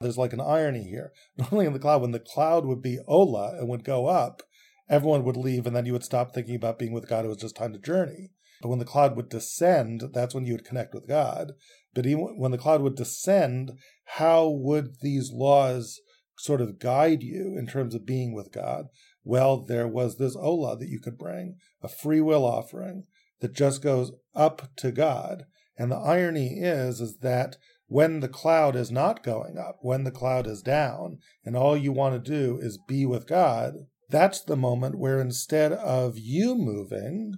There's 0.00 0.18
like 0.18 0.32
an 0.32 0.40
irony 0.40 0.84
here. 0.84 1.12
Normally 1.36 1.66
in 1.66 1.72
the 1.72 1.78
cloud, 1.78 2.02
when 2.02 2.12
the 2.12 2.20
cloud 2.20 2.66
would 2.66 2.82
be 2.82 2.98
ola 3.06 3.56
and 3.58 3.68
would 3.68 3.84
go 3.84 4.06
up, 4.06 4.42
everyone 4.88 5.24
would 5.24 5.36
leave 5.36 5.66
and 5.66 5.74
then 5.74 5.86
you 5.86 5.92
would 5.92 6.04
stop 6.04 6.32
thinking 6.32 6.54
about 6.54 6.78
being 6.78 6.92
with 6.92 7.08
God. 7.08 7.24
It 7.24 7.28
was 7.28 7.38
just 7.38 7.56
time 7.56 7.72
to 7.72 7.78
journey. 7.78 8.30
But 8.62 8.68
when 8.68 8.78
the 8.78 8.84
cloud 8.84 9.16
would 9.16 9.28
descend, 9.28 10.02
that's 10.12 10.34
when 10.34 10.46
you 10.46 10.54
would 10.54 10.64
connect 10.64 10.94
with 10.94 11.06
God. 11.06 11.52
But 11.96 12.04
even 12.04 12.38
when 12.38 12.50
the 12.50 12.58
cloud 12.58 12.82
would 12.82 12.94
descend, 12.94 13.72
how 14.04 14.50
would 14.50 15.00
these 15.00 15.32
laws 15.32 15.98
sort 16.38 16.60
of 16.60 16.78
guide 16.78 17.22
you 17.22 17.56
in 17.58 17.66
terms 17.66 17.94
of 17.94 18.04
being 18.04 18.34
with 18.34 18.52
God? 18.52 18.88
Well, 19.24 19.64
there 19.64 19.88
was 19.88 20.18
this 20.18 20.36
Ola 20.36 20.76
that 20.76 20.90
you 20.90 21.00
could 21.00 21.16
bring, 21.16 21.56
a 21.82 21.88
free 21.88 22.20
will 22.20 22.44
offering 22.44 23.04
that 23.40 23.54
just 23.54 23.82
goes 23.82 24.12
up 24.34 24.68
to 24.76 24.92
God. 24.92 25.46
And 25.78 25.90
the 25.90 25.96
irony 25.96 26.58
is, 26.60 27.00
is 27.00 27.16
that 27.22 27.56
when 27.86 28.20
the 28.20 28.28
cloud 28.28 28.76
is 28.76 28.90
not 28.90 29.22
going 29.22 29.56
up, 29.56 29.78
when 29.80 30.04
the 30.04 30.10
cloud 30.10 30.46
is 30.46 30.60
down, 30.60 31.18
and 31.46 31.56
all 31.56 31.78
you 31.78 31.92
want 31.92 32.22
to 32.22 32.30
do 32.30 32.58
is 32.60 32.78
be 32.86 33.06
with 33.06 33.26
God, 33.26 33.72
that's 34.10 34.42
the 34.42 34.54
moment 34.54 34.98
where 34.98 35.18
instead 35.18 35.72
of 35.72 36.18
you 36.18 36.56
moving, 36.56 37.36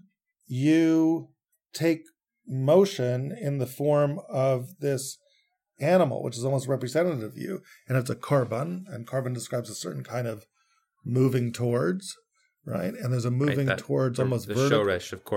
you 0.48 1.28
take 1.72 2.02
motion 2.48 3.36
in 3.38 3.58
the 3.58 3.66
form 3.66 4.20
of 4.28 4.78
this 4.80 5.18
animal, 5.80 6.22
which 6.22 6.36
is 6.36 6.44
almost 6.44 6.66
representative 6.66 7.22
of 7.22 7.36
you. 7.36 7.62
And 7.88 7.96
it's 7.96 8.10
a 8.10 8.16
korban, 8.16 8.84
and 8.88 9.06
korban 9.06 9.34
describes 9.34 9.70
a 9.70 9.74
certain 9.74 10.02
kind 10.02 10.26
of 10.26 10.46
moving 11.04 11.52
towards 11.52 12.16
right? 12.68 12.94
And 12.94 13.12
there's 13.12 13.24
a 13.24 13.30
moving 13.30 13.66
right, 13.66 13.66
that, 13.66 13.78
towards 13.78 14.20
almost 14.20 14.46
the 14.46 14.54
vertical, 14.54 14.78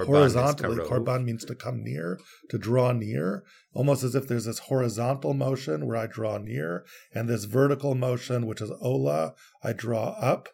horizontally. 0.06 0.76
Korban 0.78 1.24
means 1.24 1.46
to 1.46 1.56
come 1.56 1.84
near, 1.84 2.20
to 2.50 2.58
draw 2.58 2.92
near, 2.92 3.44
almost 3.74 4.04
as 4.04 4.16
if 4.16 4.28
there's 4.28 4.46
this 4.46 4.60
horizontal 4.60 5.34
motion 5.34 5.88
where 5.88 5.98
I 5.98 6.08
draw 6.08 6.38
near, 6.38 6.86
and 7.14 7.30
this 7.30 7.46
vertical 7.46 7.96
motion, 7.96 8.46
which 8.46 8.62
is 8.62 8.72
ola, 8.82 9.34
I 9.64 9.72
draw 9.74 10.10
up, 10.20 10.50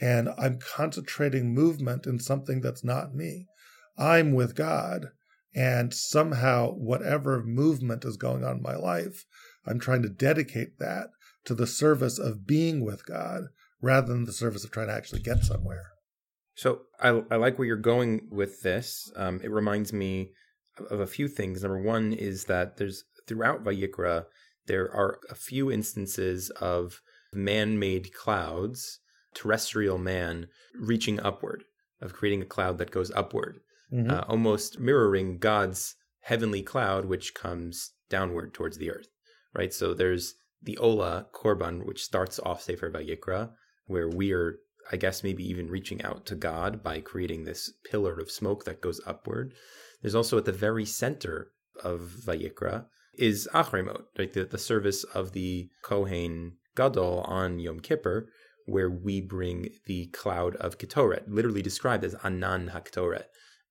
and 0.00 0.30
I'm 0.38 0.58
concentrating 0.58 1.54
movement 1.54 2.06
in 2.06 2.18
something 2.18 2.60
that's 2.60 2.82
not 2.82 3.14
me. 3.14 3.46
I'm 3.98 4.32
with 4.32 4.56
God, 4.56 5.08
and 5.54 5.92
somehow 5.92 6.72
whatever 6.72 7.42
movement 7.42 8.04
is 8.04 8.16
going 8.16 8.44
on 8.44 8.56
in 8.56 8.62
my 8.62 8.76
life, 8.76 9.24
I'm 9.66 9.78
trying 9.78 10.02
to 10.02 10.08
dedicate 10.08 10.78
that 10.78 11.08
to 11.44 11.54
the 11.54 11.66
service 11.66 12.18
of 12.18 12.46
being 12.46 12.84
with 12.84 13.06
God 13.06 13.44
rather 13.80 14.12
than 14.12 14.24
the 14.24 14.32
service 14.32 14.64
of 14.64 14.70
trying 14.70 14.88
to 14.88 14.94
actually 14.94 15.20
get 15.20 15.44
somewhere. 15.44 15.90
So 16.54 16.82
I, 17.00 17.22
I 17.30 17.36
like 17.36 17.58
where 17.58 17.66
you're 17.66 17.76
going 17.76 18.28
with 18.30 18.62
this. 18.62 19.10
Um, 19.16 19.40
it 19.42 19.50
reminds 19.50 19.92
me 19.92 20.32
of 20.90 21.00
a 21.00 21.06
few 21.06 21.28
things. 21.28 21.62
Number 21.62 21.80
one 21.80 22.12
is 22.12 22.44
that 22.44 22.76
there's 22.76 23.04
throughout 23.26 23.64
Vayikra, 23.64 24.26
there 24.66 24.92
are 24.94 25.18
a 25.30 25.34
few 25.34 25.70
instances 25.70 26.50
of 26.50 27.00
man 27.32 27.78
made 27.78 28.12
clouds, 28.14 29.00
terrestrial 29.34 29.98
man 29.98 30.46
reaching 30.78 31.20
upward, 31.20 31.64
of 32.00 32.12
creating 32.12 32.42
a 32.42 32.46
cloud 32.46 32.78
that 32.78 32.90
goes 32.90 33.10
upward, 33.12 33.60
mm-hmm. 33.92 34.10
uh, 34.10 34.24
almost 34.28 34.78
mirroring 34.78 35.38
God's 35.38 35.96
heavenly 36.20 36.62
cloud, 36.62 37.04
which 37.04 37.34
comes 37.34 37.92
downward 38.08 38.54
towards 38.54 38.78
the 38.78 38.90
earth, 38.90 39.08
right? 39.54 39.72
So 39.72 39.94
there's 39.94 40.34
the 40.62 40.78
Ola 40.78 41.26
Korban, 41.34 41.84
which 41.84 42.04
starts 42.04 42.38
off 42.40 42.62
Sefer 42.62 42.90
Vayikra, 42.90 43.50
where 43.86 44.08
we 44.08 44.32
are 44.32 44.58
I 44.90 44.96
guess 44.96 45.22
maybe 45.22 45.44
even 45.48 45.70
reaching 45.70 46.02
out 46.02 46.26
to 46.26 46.34
God 46.34 46.82
by 46.82 47.00
creating 47.00 47.44
this 47.44 47.72
pillar 47.88 48.18
of 48.18 48.30
smoke 48.30 48.64
that 48.64 48.80
goes 48.80 49.00
upward. 49.06 49.54
There's 50.00 50.14
also 50.14 50.38
at 50.38 50.44
the 50.44 50.52
very 50.52 50.84
center 50.84 51.52
of 51.82 52.00
Vayikra 52.26 52.86
is 53.14 53.48
Acharei 53.54 53.84
Mot, 53.84 54.04
right? 54.18 54.32
The, 54.32 54.44
the 54.44 54.58
service 54.58 55.04
of 55.04 55.32
the 55.32 55.68
Kohen 55.82 56.56
Gadol 56.76 57.20
on 57.26 57.58
Yom 57.58 57.80
Kippur, 57.80 58.28
where 58.66 58.90
we 58.90 59.20
bring 59.20 59.68
the 59.86 60.06
cloud 60.06 60.56
of 60.56 60.78
Ketoret, 60.78 61.24
literally 61.28 61.62
described 61.62 62.04
as 62.04 62.16
Anan 62.24 62.70
HaKetoret, 62.74 63.24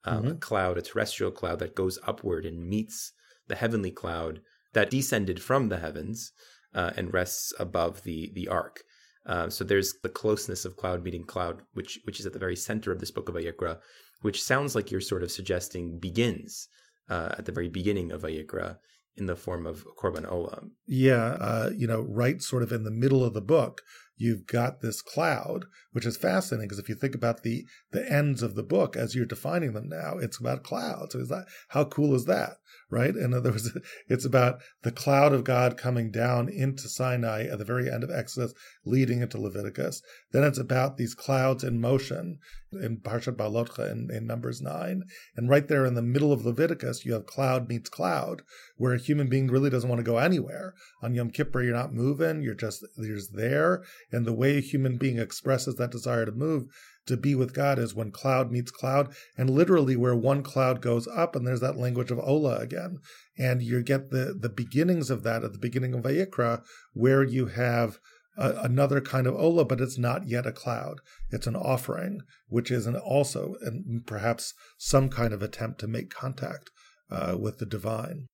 um, 0.06 0.24
mm-hmm. 0.24 0.32
a 0.32 0.36
cloud, 0.36 0.78
a 0.78 0.82
terrestrial 0.82 1.32
cloud 1.32 1.60
that 1.60 1.76
goes 1.76 2.00
upward 2.06 2.46
and 2.46 2.68
meets 2.68 3.14
the 3.48 3.56
heavenly 3.56 3.92
cloud 3.92 4.42
that 4.74 4.90
descended 4.90 5.42
from 5.42 5.70
the 5.70 5.78
heavens 5.78 6.32
uh, 6.74 6.92
and 6.96 7.14
rests 7.14 7.54
above 7.60 8.04
the 8.04 8.32
the 8.34 8.48
ark. 8.48 8.84
Uh, 9.26 9.50
so 9.50 9.64
there's 9.64 9.94
the 10.02 10.10
closeness 10.10 10.66
of 10.66 10.78
cloud 10.78 11.04
meeting 11.04 11.24
cloud, 11.24 11.62
which 11.74 12.00
which 12.06 12.20
is 12.20 12.26
at 12.26 12.34
the 12.34 12.40
very 12.40 12.56
center 12.56 12.92
of 12.92 13.00
this 13.00 13.12
book 13.12 13.30
of 13.30 13.36
Vayikra, 13.36 13.78
which 14.22 14.42
sounds 14.42 14.76
like 14.76 14.90
you're 14.90 15.02
sort 15.02 15.24
of 15.24 15.32
suggesting 15.32 16.00
begins 16.00 16.68
uh, 17.10 17.36
at 17.38 17.46
the 17.46 17.52
very 17.52 17.70
beginning 17.70 18.12
of 18.12 18.24
Vayikra 18.24 18.78
in 19.18 19.26
the 19.26 19.36
form 19.36 19.68
of 19.68 19.86
Korban 20.02 20.26
Olam. 20.26 20.72
Yeah, 20.88 21.36
uh, 21.40 21.70
you 21.76 21.86
know, 21.86 22.02
right 22.02 22.42
sort 22.42 22.64
of 22.64 22.72
in 22.72 22.84
the 22.84 22.92
middle 22.92 23.24
of 23.24 23.34
the 23.34 23.42
book, 23.42 23.82
you've 24.18 24.46
got 24.46 24.82
this 24.82 25.02
cloud, 25.02 25.66
which 25.92 26.06
is 26.06 26.16
fascinating 26.16 26.68
because 26.68 26.80
if 26.80 26.88
you 26.88 26.96
think 26.96 27.16
about 27.16 27.44
the 27.44 27.66
the 27.92 28.10
ends 28.12 28.44
of 28.44 28.56
the 28.56 28.64
book 28.64 28.96
as 28.96 29.16
you're 29.16 29.26
defining 29.26 29.74
them 29.74 29.90
now, 29.90 30.18
it's 30.20 30.40
about 30.40 30.64
clouds. 30.64 31.14
So 31.14 31.20
is 31.20 31.30
that 31.30 31.46
how 31.70 31.86
cool 31.86 32.14
is 32.14 32.26
that? 32.26 32.58
Right? 32.90 33.16
In 33.16 33.34
other 33.34 33.52
words, 33.52 33.76
it's 34.08 34.26
about 34.26 34.62
the 34.84 34.92
cloud 34.92 35.34
of 35.34 35.44
God 35.44 35.78
coming 35.78 36.12
down 36.12 36.50
into 36.50 36.88
Sinai 36.88 37.46
at 37.46 37.58
the 37.58 37.66
very 37.66 37.90
end 37.90 38.04
of 38.04 38.12
Exodus, 38.12 38.54
leading 38.86 39.22
into 39.22 39.40
Leviticus. 39.40 40.02
Then 40.32 40.44
it's 40.44 40.60
about 40.60 40.98
these 40.98 41.16
clouds 41.16 41.64
in 41.64 41.82
motion 41.82 42.40
in 42.74 42.98
Parshat 42.98 43.36
Beha'alotcha 43.36 43.92
in, 43.92 44.10
in 44.12 44.26
Numbers 44.26 44.62
9. 44.62 45.04
And 45.36 45.50
right 45.50 45.68
there 45.68 45.86
in 45.86 45.96
the 45.96 46.02
middle 46.02 46.32
of 46.32 46.46
Leviticus, 46.46 47.06
you 47.06 47.14
have 47.14 47.26
cloud 47.26 47.68
meets 47.68 47.90
cloud, 47.90 48.44
where 48.78 48.94
a 48.94 49.00
human 49.00 49.28
being 49.28 49.48
really 49.48 49.70
doesn't 49.70 49.90
want 49.90 50.00
to 50.00 50.10
go 50.10 50.18
anywhere. 50.18 50.74
On 51.02 51.14
Yom 51.14 51.32
Kippur, 51.32 51.62
you're 51.62 51.76
not 51.76 51.94
moving, 51.94 52.42
you're 52.42 52.54
just, 52.54 52.86
you're 52.98 53.18
just 53.18 53.36
there 53.36 53.84
and 54.12 54.26
the 54.26 54.34
way 54.34 54.58
a 54.58 54.62
human 54.62 54.98
being 54.98 55.18
expresses 55.18 55.76
that 55.76 55.92
desire 55.92 56.26
to 56.26 56.32
move 56.32 56.68
to 57.08 57.18
be 57.18 57.34
with 57.36 57.54
God 57.54 57.80
is 57.80 57.96
when 57.96 58.12
cloud 58.12 58.52
meets 58.52 58.72
cloud, 58.72 59.14
and 59.38 59.50
literally 59.50 59.96
where 59.96 60.16
one 60.16 60.44
cloud 60.44 60.82
goes 60.82 61.08
up, 61.08 61.36
and 61.36 61.46
there's 61.46 61.62
that 61.62 61.78
language 61.78 62.12
of 62.12 62.20
Ola 62.20 62.58
again. 62.58 63.00
And 63.38 63.62
you 63.62 63.82
get 63.82 64.12
the, 64.12 64.36
the 64.40 64.50
beginnings 64.50 65.10
of 65.10 65.24
that 65.24 65.44
at 65.44 65.52
the 65.52 65.60
beginning 65.60 65.94
of 65.94 66.04
Vayikra, 66.04 66.62
where 66.94 67.24
you 67.24 67.48
have 67.48 67.98
a, 68.38 68.52
another 68.64 69.02
kind 69.02 69.28
of 69.28 69.36
Ola, 69.36 69.66
but 69.66 69.82
it's 69.82 69.98
not 69.98 70.28
yet 70.28 70.46
a 70.46 70.52
cloud. 70.52 71.00
It's 71.32 71.48
an 71.48 71.56
offering, 71.56 72.22
which 72.48 72.70
is 72.72 72.86
an 72.86 72.96
also 72.96 73.56
and 73.62 74.06
perhaps 74.06 74.54
some 74.78 75.10
kind 75.10 75.34
of 75.34 75.42
attempt 75.42 75.80
to 75.80 75.88
make 75.88 76.10
contact 76.10 76.70
uh, 77.10 77.36
with 77.40 77.58
the 77.58 77.66
divine. 77.66 78.28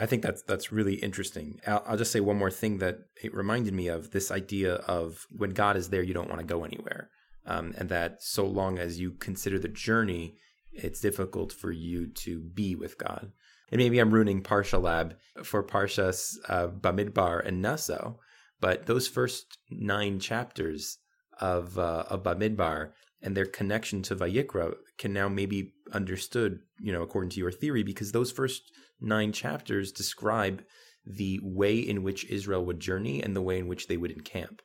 I 0.00 0.06
think 0.06 0.22
that's 0.22 0.42
that's 0.42 0.72
really 0.72 0.94
interesting. 0.94 1.60
I'll, 1.66 1.82
I'll, 1.86 1.96
just 1.96 2.12
say 2.12 2.20
one 2.20 2.38
more 2.38 2.50
thing 2.50 2.78
that 2.78 3.00
it 3.22 3.34
reminded 3.34 3.74
me 3.74 3.88
of 3.88 4.10
this 4.10 4.30
idea 4.30 4.74
of 4.74 5.26
when 5.30 5.50
God 5.50 5.76
is 5.76 5.90
there, 5.90 6.02
you 6.02 6.14
don't 6.14 6.28
want 6.28 6.40
to 6.40 6.46
go 6.46 6.64
anywhere, 6.64 7.10
um, 7.46 7.74
and 7.76 7.88
that 7.88 8.22
so 8.22 8.46
long 8.46 8.78
as 8.78 9.00
you 9.00 9.12
consider 9.12 9.58
the 9.58 9.68
journey, 9.68 10.36
it's 10.72 11.00
difficult 11.00 11.52
for 11.52 11.72
you 11.72 12.06
to 12.24 12.40
be 12.40 12.76
with 12.76 12.96
God. 12.98 13.32
And 13.70 13.78
maybe 13.80 13.98
I'm 13.98 14.14
ruining 14.14 14.42
Parsha 14.42 14.80
Lab 14.80 15.16
for 15.42 15.62
Parshas 15.62 16.36
uh, 16.48 16.68
Bamidbar 16.68 17.44
and 17.44 17.60
Naso, 17.60 18.20
but 18.60 18.86
those 18.86 19.08
first 19.08 19.58
nine 19.70 20.20
chapters 20.20 20.98
of 21.40 21.76
uh, 21.78 22.04
of 22.08 22.22
Bamidbar 22.22 22.90
and 23.20 23.36
their 23.36 23.46
connection 23.46 24.02
to 24.02 24.16
Vayikra 24.16 24.74
can 24.96 25.12
now 25.12 25.28
maybe 25.28 25.72
understood, 25.92 26.60
you 26.80 26.92
know, 26.92 27.02
according 27.02 27.30
to 27.30 27.40
your 27.40 27.50
theory, 27.50 27.82
because 27.82 28.12
those 28.12 28.30
first 28.30 28.62
nine 29.00 29.32
chapters 29.32 29.92
describe 29.92 30.62
the 31.04 31.40
way 31.42 31.78
in 31.78 32.02
which 32.02 32.28
Israel 32.28 32.64
would 32.66 32.80
journey 32.80 33.22
and 33.22 33.34
the 33.34 33.42
way 33.42 33.58
in 33.58 33.68
which 33.68 33.86
they 33.86 33.96
would 33.96 34.10
encamp. 34.10 34.60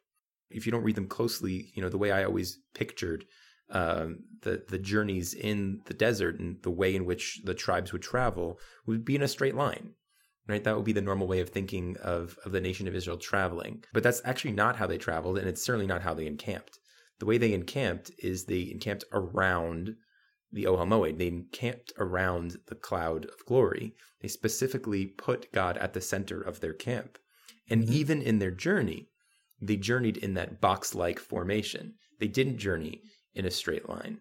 If 0.49 0.65
you 0.65 0.71
don't 0.71 0.83
read 0.83 0.95
them 0.95 1.07
closely, 1.07 1.71
you 1.73 1.81
know, 1.81 1.89
the 1.89 1.97
way 1.97 2.11
I 2.11 2.23
always 2.23 2.59
pictured 2.73 3.25
um, 3.69 4.19
the 4.41 4.63
the 4.67 4.77
journeys 4.77 5.33
in 5.33 5.81
the 5.85 5.93
desert 5.93 6.39
and 6.39 6.61
the 6.63 6.69
way 6.69 6.95
in 6.95 7.05
which 7.05 7.41
the 7.43 7.53
tribes 7.53 7.91
would 7.91 8.01
travel 8.01 8.59
would 8.85 9.05
be 9.05 9.15
in 9.15 9.23
a 9.23 9.27
straight 9.27 9.55
line. 9.55 9.93
Right? 10.45 10.63
That 10.63 10.75
would 10.75 10.85
be 10.85 10.91
the 10.91 11.01
normal 11.01 11.27
way 11.27 11.39
of 11.39 11.49
thinking 11.49 11.95
of, 12.03 12.37
of 12.43 12.51
the 12.51 12.59
nation 12.59 12.85
of 12.85 12.93
Israel 12.93 13.15
traveling. 13.15 13.85
But 13.93 14.03
that's 14.03 14.21
actually 14.25 14.51
not 14.51 14.75
how 14.75 14.87
they 14.87 14.97
traveled, 14.97 15.37
and 15.37 15.47
it's 15.47 15.63
certainly 15.63 15.87
not 15.87 16.01
how 16.01 16.13
they 16.13 16.27
encamped. 16.27 16.79
The 17.19 17.25
way 17.25 17.37
they 17.37 17.53
encamped 17.53 18.11
is 18.17 18.43
they 18.43 18.69
encamped 18.69 19.05
around 19.13 19.95
the 20.53 20.65
Ohel 20.65 20.87
Moed. 20.87 21.17
They 21.17 21.27
encamped 21.27 21.91
around 21.97 22.57
the 22.67 22.75
cloud 22.75 23.25
of 23.25 23.45
glory. 23.45 23.95
They 24.21 24.27
specifically 24.27 25.05
put 25.05 25.51
God 25.51 25.77
at 25.77 25.93
the 25.93 26.01
center 26.01 26.39
of 26.39 26.59
their 26.59 26.73
camp. 26.73 27.17
And 27.69 27.83
mm-hmm. 27.83 27.93
even 27.93 28.21
in 28.21 28.39
their 28.39 28.51
journey, 28.51 29.09
they 29.61 29.77
journeyed 29.77 30.17
in 30.17 30.35
that 30.35 30.61
box 30.61 30.93
like 30.93 31.19
formation. 31.19 31.95
They 32.19 32.27
didn't 32.27 32.57
journey 32.57 33.01
in 33.33 33.45
a 33.45 33.51
straight 33.51 33.89
line. 33.89 34.19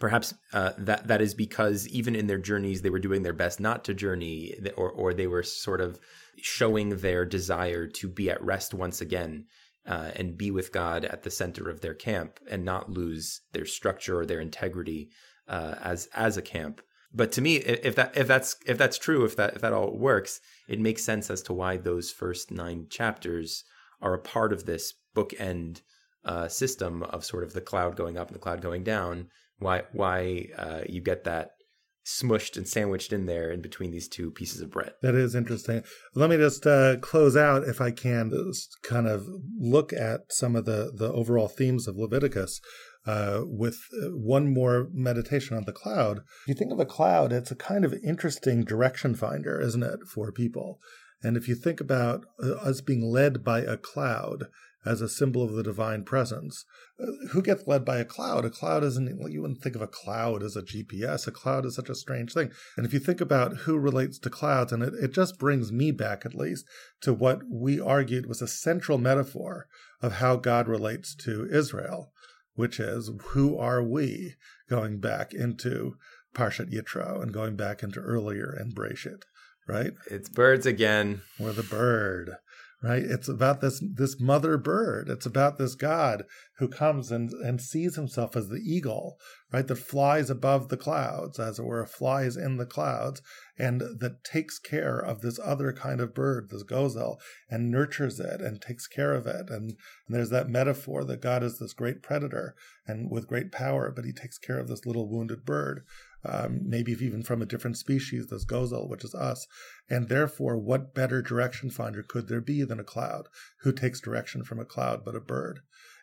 Perhaps 0.00 0.34
uh, 0.52 0.72
that 0.78 1.06
that 1.06 1.20
is 1.20 1.34
because 1.34 1.86
even 1.88 2.16
in 2.16 2.26
their 2.26 2.38
journeys, 2.38 2.82
they 2.82 2.90
were 2.90 2.98
doing 2.98 3.22
their 3.22 3.32
best 3.32 3.60
not 3.60 3.84
to 3.84 3.94
journey, 3.94 4.54
or 4.76 4.90
or 4.90 5.14
they 5.14 5.28
were 5.28 5.44
sort 5.44 5.80
of 5.80 6.00
showing 6.36 6.96
their 6.96 7.24
desire 7.24 7.86
to 7.86 8.08
be 8.08 8.28
at 8.28 8.42
rest 8.42 8.74
once 8.74 9.00
again 9.00 9.46
uh, 9.86 10.10
and 10.16 10.36
be 10.36 10.50
with 10.50 10.72
God 10.72 11.04
at 11.04 11.22
the 11.22 11.30
center 11.30 11.68
of 11.68 11.80
their 11.80 11.94
camp 11.94 12.40
and 12.50 12.64
not 12.64 12.90
lose 12.90 13.42
their 13.52 13.66
structure 13.66 14.20
or 14.20 14.26
their 14.26 14.40
integrity 14.40 15.10
uh, 15.48 15.74
as 15.82 16.08
as 16.14 16.36
a 16.36 16.42
camp. 16.42 16.80
But 17.12 17.30
to 17.32 17.40
me, 17.40 17.56
if 17.56 17.94
that 17.94 18.16
if 18.16 18.26
that's 18.26 18.56
if 18.66 18.76
that's 18.76 18.98
true, 18.98 19.24
if 19.24 19.36
that 19.36 19.54
if 19.54 19.60
that 19.62 19.72
all 19.72 19.96
works, 19.96 20.40
it 20.68 20.80
makes 20.80 21.04
sense 21.04 21.30
as 21.30 21.42
to 21.42 21.52
why 21.52 21.76
those 21.76 22.10
first 22.10 22.50
nine 22.50 22.86
chapters 22.90 23.64
are 24.00 24.14
a 24.14 24.18
part 24.18 24.52
of 24.52 24.66
this 24.66 24.94
bookend 25.14 25.82
uh, 26.24 26.48
system 26.48 27.02
of 27.04 27.24
sort 27.24 27.44
of 27.44 27.52
the 27.52 27.60
cloud 27.60 27.96
going 27.96 28.18
up 28.18 28.28
and 28.28 28.34
the 28.34 28.40
cloud 28.40 28.60
going 28.60 28.82
down. 28.82 29.28
Why 29.58 29.84
why 29.92 30.48
uh, 30.58 30.80
you 30.88 31.00
get 31.00 31.24
that 31.24 31.52
smushed 32.04 32.56
and 32.56 32.68
sandwiched 32.68 33.12
in 33.12 33.26
there 33.26 33.50
in 33.50 33.62
between 33.62 33.90
these 33.90 34.08
two 34.08 34.30
pieces 34.30 34.60
of 34.60 34.70
bread. 34.70 34.92
That 35.00 35.14
is 35.14 35.34
interesting. 35.34 35.82
Let 36.14 36.28
me 36.28 36.36
just 36.36 36.66
uh, 36.66 36.96
close 36.98 37.34
out, 37.34 37.64
if 37.64 37.80
I 37.80 37.90
can, 37.90 38.30
kind 38.82 39.06
of 39.06 39.26
look 39.58 39.92
at 39.92 40.20
some 40.30 40.54
of 40.56 40.64
the 40.64 40.92
the 40.94 41.12
overall 41.12 41.48
themes 41.48 41.88
of 41.88 41.96
Leviticus 41.96 42.60
uh, 43.06 43.42
with 43.44 43.78
uh, 44.02 44.08
one 44.08 44.52
more 44.52 44.88
meditation 44.92 45.56
on 45.56 45.64
the 45.64 45.72
cloud. 45.72 46.18
If 46.42 46.48
you 46.48 46.54
think 46.54 46.72
of 46.72 46.80
a 46.80 46.86
cloud, 46.86 47.32
it's 47.32 47.50
a 47.50 47.56
kind 47.56 47.84
of 47.84 47.94
interesting 48.04 48.64
direction 48.64 49.14
finder, 49.14 49.60
isn't 49.60 49.82
it, 49.82 50.00
for 50.12 50.32
people? 50.32 50.80
And 51.22 51.36
if 51.36 51.48
you 51.48 51.54
think 51.54 51.80
about 51.80 52.24
uh, 52.42 52.52
us 52.52 52.80
being 52.80 53.02
led 53.02 53.44
by 53.44 53.60
a 53.60 53.76
cloud 53.76 54.44
as 54.86 55.00
a 55.00 55.08
symbol 55.08 55.42
of 55.42 55.52
the 55.52 55.62
divine 55.62 56.04
presence, 56.04 56.64
uh, 57.02 57.06
who 57.30 57.40
gets 57.40 57.66
led 57.66 57.84
by 57.84 57.98
a 57.98 58.04
cloud? 58.04 58.44
A 58.44 58.50
cloud 58.50 58.84
isn't, 58.84 59.30
you 59.30 59.40
wouldn't 59.40 59.62
think 59.62 59.74
of 59.74 59.82
a 59.82 59.86
cloud 59.86 60.42
as 60.42 60.56
a 60.56 60.62
GPS. 60.62 61.26
A 61.26 61.30
cloud 61.30 61.64
is 61.64 61.74
such 61.74 61.88
a 61.88 61.94
strange 61.94 62.34
thing. 62.34 62.50
And 62.76 62.84
if 62.84 62.92
you 62.92 63.00
think 63.00 63.20
about 63.20 63.58
who 63.58 63.78
relates 63.78 64.18
to 64.20 64.30
clouds, 64.30 64.72
and 64.72 64.82
it, 64.82 64.92
it 64.94 65.14
just 65.14 65.38
brings 65.38 65.72
me 65.72 65.90
back 65.90 66.26
at 66.26 66.34
least 66.34 66.66
to 67.00 67.14
what 67.14 67.40
we 67.50 67.80
argued 67.80 68.26
was 68.26 68.42
a 68.42 68.46
central 68.46 68.98
metaphor 68.98 69.66
of 70.02 70.14
how 70.14 70.36
God 70.36 70.68
relates 70.68 71.14
to 71.16 71.48
Israel 71.50 72.12
which 72.54 72.78
is 72.78 73.10
who 73.28 73.56
are 73.58 73.82
we 73.82 74.34
going 74.68 74.98
back 74.98 75.32
into 75.32 75.96
Parshat 76.34 76.72
Yitro 76.72 77.22
and 77.22 77.32
going 77.32 77.56
back 77.56 77.82
into 77.82 78.00
earlier 78.00 78.56
in 78.58 78.72
Breshit, 78.72 79.22
right? 79.68 79.92
It's 80.10 80.28
birds 80.28 80.66
again. 80.66 81.22
We're 81.38 81.52
the 81.52 81.62
bird 81.62 82.36
right? 82.84 83.02
It's 83.02 83.28
about 83.28 83.62
this 83.62 83.82
this 83.94 84.20
mother 84.20 84.58
bird. 84.58 85.08
It's 85.08 85.24
about 85.24 85.56
this 85.56 85.74
God 85.74 86.24
who 86.58 86.68
comes 86.68 87.10
and, 87.10 87.32
and 87.32 87.58
sees 87.58 87.96
himself 87.96 88.36
as 88.36 88.48
the 88.48 88.60
eagle, 88.62 89.16
right? 89.50 89.66
That 89.66 89.76
flies 89.76 90.28
above 90.28 90.68
the 90.68 90.76
clouds, 90.76 91.40
as 91.40 91.58
it 91.58 91.64
were, 91.64 91.86
flies 91.86 92.36
in 92.36 92.58
the 92.58 92.66
clouds, 92.66 93.22
and 93.58 93.80
that 93.80 94.22
takes 94.22 94.58
care 94.58 94.98
of 94.98 95.22
this 95.22 95.40
other 95.42 95.72
kind 95.72 95.98
of 95.98 96.14
bird, 96.14 96.50
this 96.50 96.62
gozel, 96.62 97.16
and 97.48 97.70
nurtures 97.70 98.20
it 98.20 98.42
and 98.42 98.60
takes 98.60 98.86
care 98.86 99.14
of 99.14 99.26
it. 99.26 99.48
And, 99.48 99.70
and 99.70 100.10
there's 100.10 100.30
that 100.30 100.50
metaphor 100.50 101.04
that 101.04 101.22
God 101.22 101.42
is 101.42 101.58
this 101.58 101.72
great 101.72 102.02
predator 102.02 102.54
and 102.86 103.10
with 103.10 103.28
great 103.28 103.50
power, 103.50 103.90
but 103.90 104.04
he 104.04 104.12
takes 104.12 104.36
care 104.36 104.58
of 104.58 104.68
this 104.68 104.84
little 104.84 105.08
wounded 105.08 105.46
bird 105.46 105.84
um, 106.24 106.60
maybe 106.64 106.92
even 106.92 107.22
from 107.22 107.42
a 107.42 107.46
different 107.46 107.76
species, 107.76 108.26
this 108.26 108.44
gozel, 108.44 108.88
which 108.88 109.04
is 109.04 109.14
us. 109.14 109.46
And 109.88 110.08
therefore, 110.08 110.58
what 110.58 110.94
better 110.94 111.22
direction 111.22 111.70
finder 111.70 112.02
could 112.02 112.28
there 112.28 112.40
be 112.40 112.62
than 112.64 112.80
a 112.80 112.84
cloud? 112.84 113.28
Who 113.60 113.72
takes 113.72 114.00
direction 114.00 114.44
from 114.44 114.58
a 114.58 114.64
cloud 114.64 115.04
but 115.04 115.16
a 115.16 115.20
bird? 115.20 115.60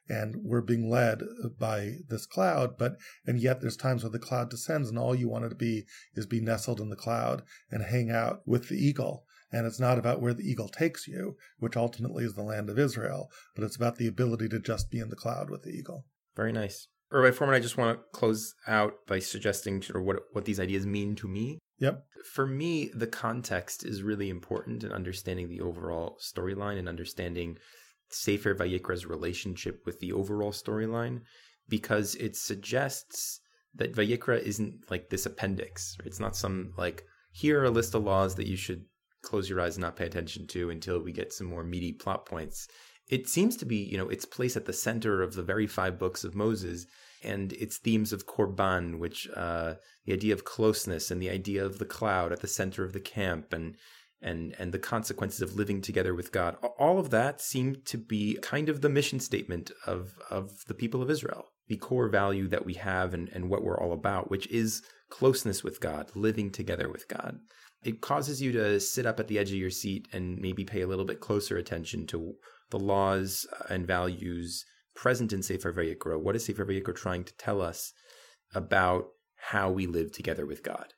And 0.09 0.35
we're 0.43 0.61
being 0.61 0.89
led 0.89 1.21
by 1.57 1.97
this 2.09 2.25
cloud, 2.25 2.77
but 2.77 2.97
and 3.25 3.39
yet 3.39 3.61
there's 3.61 3.77
times 3.77 4.03
where 4.03 4.11
the 4.11 4.19
cloud 4.19 4.49
descends, 4.49 4.89
and 4.89 4.97
all 4.97 5.15
you 5.15 5.29
want 5.29 5.49
to 5.49 5.55
be 5.55 5.85
is 6.15 6.25
be 6.25 6.41
nestled 6.41 6.81
in 6.81 6.89
the 6.89 6.95
cloud 6.95 7.43
and 7.69 7.83
hang 7.83 8.09
out 8.09 8.41
with 8.45 8.67
the 8.67 8.75
eagle. 8.75 9.25
And 9.53 9.65
it's 9.65 9.79
not 9.79 9.97
about 9.97 10.21
where 10.21 10.33
the 10.33 10.43
eagle 10.43 10.69
takes 10.69 11.07
you, 11.07 11.35
which 11.59 11.77
ultimately 11.77 12.23
is 12.23 12.33
the 12.33 12.43
land 12.43 12.69
of 12.69 12.79
Israel, 12.79 13.29
but 13.55 13.63
it's 13.63 13.75
about 13.75 13.97
the 13.97 14.07
ability 14.07 14.49
to 14.49 14.59
just 14.59 14.89
be 14.89 14.99
in 14.99 15.09
the 15.09 15.15
cloud 15.15 15.49
with 15.49 15.63
the 15.63 15.71
eagle. 15.71 16.05
Very 16.35 16.51
nice. 16.51 16.87
Rabbi 17.11 17.35
Fohrman, 17.35 17.53
I 17.53 17.59
just 17.59 17.77
want 17.77 17.97
to 17.97 18.17
close 18.17 18.53
out 18.67 18.93
by 19.07 19.19
suggesting 19.19 19.81
sort 19.81 19.97
of 19.97 20.05
what, 20.05 20.17
what 20.31 20.45
these 20.45 20.59
ideas 20.59 20.85
mean 20.85 21.15
to 21.17 21.27
me. 21.27 21.59
Yep. 21.79 22.03
For 22.33 22.45
me, 22.45 22.89
the 22.93 23.07
context 23.07 23.83
is 23.83 24.03
really 24.03 24.29
important 24.29 24.83
in 24.83 24.91
understanding 24.91 25.49
the 25.49 25.61
overall 25.61 26.17
storyline 26.21 26.77
and 26.77 26.87
understanding 26.87 27.57
Sefer 28.09 28.55
Vayikra's 28.55 29.05
relationship 29.05 29.81
with 29.85 29.99
the 29.99 30.13
overall 30.13 30.51
storyline 30.51 31.21
because 31.67 32.15
it 32.15 32.35
suggests 32.35 33.39
that 33.75 33.95
Vayikra 33.95 34.41
isn't 34.41 34.89
like 34.89 35.09
this 35.09 35.25
appendix. 35.25 35.97
It's 36.05 36.19
not 36.19 36.35
some 36.35 36.73
like, 36.77 37.03
here 37.31 37.61
are 37.61 37.65
a 37.65 37.71
list 37.71 37.95
of 37.95 38.03
laws 38.03 38.35
that 38.35 38.47
you 38.47 38.57
should 38.57 38.83
close 39.23 39.49
your 39.49 39.61
eyes 39.61 39.75
and 39.75 39.81
not 39.81 39.95
pay 39.95 40.05
attention 40.05 40.47
to 40.47 40.69
until 40.69 40.99
we 40.99 41.11
get 41.11 41.33
some 41.33 41.47
more 41.47 41.63
meaty 41.63 41.93
plot 41.93 42.25
points. 42.25 42.67
It 43.09 43.27
seems 43.27 43.57
to 43.57 43.65
be, 43.65 43.77
you 43.77 43.97
know, 43.97 44.09
its 44.09 44.25
place 44.25 44.55
at 44.55 44.65
the 44.65 44.73
center 44.73 45.21
of 45.21 45.33
the 45.33 45.43
very 45.43 45.67
five 45.67 45.99
books 45.99 46.23
of 46.23 46.35
Moses 46.35 46.85
and 47.23 47.53
its 47.53 47.77
themes 47.77 48.13
of 48.13 48.25
korban, 48.25 48.99
which 48.99 49.27
uh, 49.35 49.75
the 50.05 50.13
idea 50.13 50.33
of 50.33 50.45
closeness 50.45 51.11
and 51.11 51.21
the 51.21 51.29
idea 51.29 51.65
of 51.65 51.77
the 51.77 51.85
cloud 51.85 52.31
at 52.31 52.41
the 52.41 52.47
center 52.47 52.83
of 52.83 52.93
the 52.93 52.99
camp 52.99 53.53
and 53.53 53.75
and 54.21 54.55
and 54.59 54.71
the 54.71 54.79
consequences 54.79 55.41
of 55.41 55.55
living 55.55 55.81
together 55.81 56.13
with 56.13 56.31
God. 56.31 56.55
All 56.77 56.99
of 56.99 57.09
that 57.09 57.41
seemed 57.41 57.85
to 57.87 57.97
be 57.97 58.37
kind 58.41 58.69
of 58.69 58.81
the 58.81 58.89
mission 58.89 59.19
statement 59.19 59.71
of 59.85 60.13
of 60.29 60.65
the 60.67 60.73
people 60.73 61.01
of 61.01 61.09
Israel, 61.09 61.45
the 61.67 61.77
core 61.77 62.07
value 62.07 62.47
that 62.47 62.65
we 62.65 62.75
have 62.75 63.13
and, 63.13 63.29
and 63.29 63.49
what 63.49 63.63
we're 63.63 63.79
all 63.79 63.93
about, 63.93 64.29
which 64.29 64.47
is 64.47 64.83
closeness 65.09 65.63
with 65.63 65.79
God, 65.79 66.11
living 66.15 66.51
together 66.51 66.89
with 66.89 67.07
God. 67.07 67.39
It 67.83 68.01
causes 68.01 68.41
you 68.41 68.51
to 68.51 68.79
sit 68.79 69.07
up 69.07 69.19
at 69.19 69.27
the 69.27 69.39
edge 69.39 69.49
of 69.49 69.57
your 69.57 69.71
seat 69.71 70.07
and 70.13 70.37
maybe 70.37 70.63
pay 70.63 70.81
a 70.81 70.87
little 70.87 71.05
bit 71.05 71.19
closer 71.19 71.57
attention 71.57 72.05
to 72.07 72.35
the 72.71 72.79
laws 72.79 73.45
and 73.69 73.85
values 73.85 74.65
present 74.95 75.31
in 75.31 75.43
Sefer 75.43 75.71
Vayikra. 75.71 76.19
What 76.19 76.35
is 76.35 76.45
Sefer 76.45 76.65
Vayikra 76.65 76.95
trying 76.95 77.23
to 77.25 77.37
tell 77.37 77.61
us 77.61 77.93
about 78.53 79.07
how 79.35 79.69
we 79.69 79.85
live 79.85 80.11
together 80.11 80.45
with 80.45 80.63
God? 80.63 80.93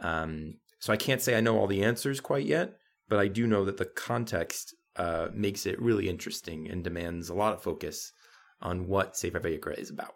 Um, 0.00 0.54
so 0.80 0.92
I 0.92 0.96
can't 0.96 1.20
say 1.20 1.36
I 1.36 1.40
know 1.40 1.58
all 1.58 1.66
the 1.66 1.84
answers 1.84 2.20
quite 2.20 2.46
yet, 2.46 2.74
but 3.08 3.18
I 3.18 3.28
do 3.28 3.46
know 3.46 3.64
that 3.64 3.76
the 3.76 3.84
context 3.84 4.74
uh, 4.96 5.28
makes 5.32 5.66
it 5.66 5.80
really 5.80 6.08
interesting 6.08 6.68
and 6.68 6.82
demands 6.82 7.28
a 7.28 7.34
lot 7.34 7.52
of 7.52 7.62
focus 7.62 8.12
on 8.60 8.88
what 8.88 9.16
Sefer 9.16 9.40
Vayikra 9.40 9.78
is 9.78 9.90
about. 9.90 10.14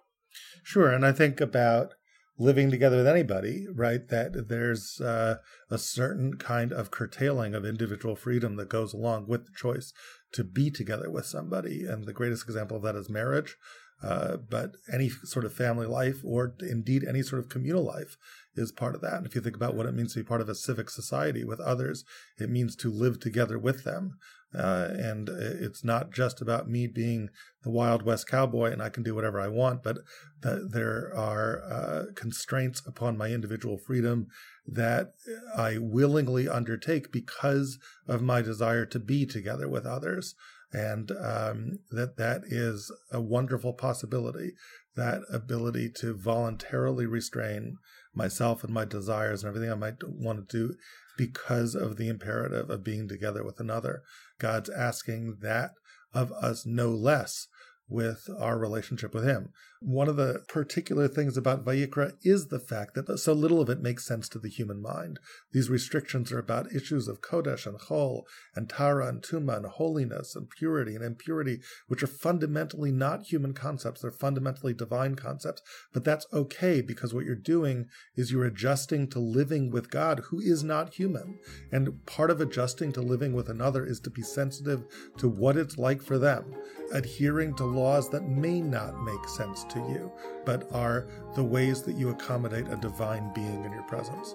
Sure, 0.63 0.91
and 0.91 1.05
I 1.05 1.13
think 1.13 1.41
about 1.41 1.95
living 2.39 2.71
together 2.71 2.99
with 2.99 3.07
anybody, 3.07 3.67
right? 3.73 4.09
That 4.09 4.49
there's 4.49 5.01
uh, 5.01 5.37
a 5.71 5.79
certain 5.79 6.35
kind 6.35 6.73
of 6.73 6.91
curtailing 6.91 7.55
of 7.55 7.65
individual 7.65 8.17
freedom 8.17 8.57
that 8.57 8.69
goes 8.69 8.93
along 8.93 9.27
with 9.29 9.47
the 9.47 9.53
choice 9.55 9.93
to 10.33 10.45
be 10.45 10.71
together 10.71 11.11
with 11.11 11.27
somebody. 11.27 11.85
And 11.85 12.05
the 12.05 12.13
greatest 12.13 12.45
example 12.45 12.77
of 12.77 12.83
that 12.83 12.97
is 12.97 13.09
marriage. 13.09 13.57
Uh, 14.03 14.37
but 14.37 14.77
any 14.93 15.09
sort 15.09 15.45
of 15.45 15.53
family 15.53 15.87
life, 15.87 16.17
or 16.25 16.55
indeed 16.61 17.05
any 17.05 17.23
sort 17.23 17.39
of 17.39 17.49
communal 17.49 17.85
life, 17.85 18.17
is 18.57 18.73
part 18.73 18.97
of 18.97 19.01
that. 19.01 19.15
And 19.15 19.27
if 19.27 19.35
you 19.35 19.41
think 19.41 19.55
about 19.55 19.77
what 19.77 19.87
it 19.87 19.95
means 19.95 20.13
to 20.15 20.21
be 20.21 20.27
part 20.27 20.41
of 20.41 20.49
a 20.49 20.57
civic 20.57 20.91
society 20.91 21.45
with 21.45 21.61
others, 21.61 22.05
it 22.39 22.51
means 22.51 22.75
to 22.77 22.91
live 22.91 23.21
together 23.21 23.59
with 23.59 23.85
them. 23.85 24.19
Uh, 24.55 24.89
and 24.93 25.29
it's 25.29 25.83
not 25.83 26.13
just 26.13 26.41
about 26.43 26.69
me 26.69 26.87
being 26.87 27.31
the 27.63 27.71
Wild 27.71 28.03
West 28.03 28.29
cowboy 28.29 28.71
and 28.71 28.83
I 28.83 28.91
can 28.91 29.03
do 29.03 29.15
whatever 29.15 29.41
I 29.41 29.49
want, 29.49 29.83
but 29.83 29.99
that 30.43 30.73
there 30.73 31.13
are 31.17 31.63
uh, 31.63 32.03
constraints 32.15 32.83
upon 32.87 33.17
my 33.17 33.29
individual 33.29 33.79
freedom 33.79 34.27
that 34.67 35.15
I 35.57 35.79
willingly 35.79 36.49
undertake 36.49 37.13
because 37.13 37.79
of 38.07 38.23
my 38.23 38.43
desire 38.43 38.85
to 38.87 38.99
be 38.99 39.25
together 39.25 39.69
with 39.69 39.87
others. 39.87 40.35
And 40.73 41.11
um, 41.11 41.79
that 41.91 42.17
that 42.17 42.43
is 42.47 42.91
a 43.11 43.21
wonderful 43.21 43.75
possibility 43.75 44.53
that 44.95 45.23
ability 45.33 45.91
to 45.91 46.15
voluntarily 46.15 47.07
restrain 47.07 47.79
myself 48.15 48.63
and 48.63 48.73
my 48.73 48.85
desires 48.85 49.43
and 49.43 49.49
everything 49.49 49.73
i 49.73 49.75
might 49.75 49.97
want 50.07 50.49
to 50.49 50.69
do 50.69 50.75
because 51.17 51.75
of 51.75 51.97
the 51.97 52.09
imperative 52.09 52.71
of 52.71 52.85
being 52.85 53.09
together 53.09 53.45
with 53.45 53.61
another 53.61 54.03
god's 54.43 54.69
asking 54.69 55.37
that 55.41 55.71
of 56.13 56.33
us 56.33 56.67
no 56.67 56.91
less 56.91 57.47
with 57.89 58.29
our 58.39 58.59
relationship 58.59 59.15
with 59.15 59.25
him 59.25 59.51
one 59.85 60.09
of 60.09 60.17
the 60.17 60.45
particular 60.49 61.09
things 61.09 61.37
about 61.37 61.65
Vayikra 61.65 62.13
is 62.23 62.47
the 62.47 62.59
fact 62.61 62.95
that 62.95 63.19
so 63.19 63.33
little 63.33 63.61
of 63.61 63.69
it 63.69 63.81
makes 63.81 64.07
sense 64.07 64.29
to 64.31 64.39
the 64.39 64.49
human 64.49 64.81
mind. 64.81 65.19
These 65.53 65.71
restrictions 65.71 66.31
are 66.33 66.39
about 66.39 66.73
issues 66.73 67.09
of 67.09 67.21
Kodesh 67.21 67.67
and 67.67 67.79
Chol 67.79 68.23
and 68.55 68.69
Tahara 68.69 69.09
and 69.09 69.23
Tuma 69.23 69.57
and 69.57 69.67
holiness 69.67 70.37
and 70.37 70.49
purity 70.49 70.95
and 70.95 71.05
impurity, 71.05 71.61
which 71.89 72.03
are 72.03 72.09
fundamentally 72.09 72.93
not 72.93 73.25
human 73.25 73.55
concepts. 73.55 74.03
They're 74.03 74.11
fundamentally 74.11 74.73
divine 74.73 75.17
concepts. 75.17 75.63
But 75.93 76.05
that's 76.05 76.27
okay 76.33 76.81
because 76.81 77.13
what 77.13 77.25
you're 77.25 77.35
doing 77.35 77.87
is 78.17 78.31
you're 78.31 78.45
adjusting 78.45 79.09
to 79.09 79.19
living 79.19 79.71
with 79.71 79.91
God, 79.91 80.21
who 80.31 80.41
is 80.41 80.63
not 80.63 80.95
human. 80.95 81.39
And 81.71 82.05
part 82.07 82.31
of 82.31 82.41
adjusting 82.41 82.93
to 82.93 83.01
living 83.03 83.33
with 83.33 83.49
another 83.49 83.85
is 83.85 84.01
to 84.01 84.11
be 84.11 84.23
sensitive 84.23 84.85
to 85.19 85.29
what 85.29 85.57
it's 85.57 85.79
like 85.79 86.03
for 86.03 86.19
them, 86.19 86.55
adhering 86.93 87.55
to 87.57 87.65
laws 87.65 88.11
that 88.11 88.29
may 88.29 88.61
not 88.61 89.03
make 89.03 89.29
sense 89.29 89.65
to 89.73 89.79
you, 89.81 90.13
but 90.45 90.71
are 90.73 91.07
the 91.35 91.43
ways 91.43 91.83
that 91.83 91.97
you 91.97 92.11
accommodate 92.11 92.69
a 92.69 92.77
divine 92.77 93.33
being 93.35 93.65
in 93.65 93.73
your 93.73 93.83
presence. 93.83 94.35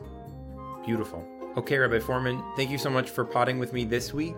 Beautiful. 0.85 1.25
Okay, 1.57 1.77
Rabbi 1.77 1.99
Fohrman, 1.99 2.43
thank 2.55 2.69
you 2.69 2.77
so 2.77 2.89
much 2.89 3.09
for 3.09 3.25
potting 3.25 3.59
with 3.59 3.73
me 3.73 3.83
this 3.83 4.13
week. 4.13 4.35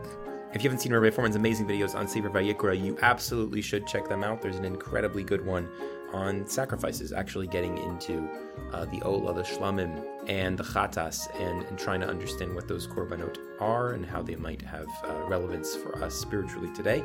If 0.53 0.63
you 0.63 0.69
haven't 0.69 0.79
seen 0.79 0.93
Rabbi 0.93 1.15
Fohrman's 1.15 1.35
amazing 1.35 1.67
videos 1.67 1.93
on 1.93 2.07
Sefer 2.07 2.29
Vayikra, 2.29 2.81
you 2.81 2.97
absolutely 3.01 3.61
should 3.61 3.85
check 3.85 4.07
them 4.09 4.23
out. 4.23 4.41
There's 4.41 4.57
an 4.57 4.65
incredibly 4.65 5.23
good 5.23 5.45
one 5.45 5.69
on 6.13 6.45
sacrifices, 6.47 7.11
actually 7.11 7.47
getting 7.47 7.77
into 7.77 8.27
uh, 8.71 8.85
the 8.85 9.01
Ola, 9.01 9.33
the 9.33 9.43
Shlamim, 9.43 10.03
and 10.27 10.57
the 10.57 10.63
Chatas, 10.63 11.27
and, 11.39 11.63
and, 11.63 11.77
trying 11.77 12.01
to 12.01 12.07
understand 12.07 12.53
what 12.53 12.67
those 12.67 12.87
korbanot 12.87 13.37
are 13.59 13.91
and 13.93 14.05
how 14.05 14.21
they 14.21 14.35
might 14.35 14.61
have 14.61 14.87
uh, 15.03 15.23
relevance 15.27 15.75
for 15.75 16.03
us 16.03 16.15
spiritually 16.15 16.69
today. 16.73 17.03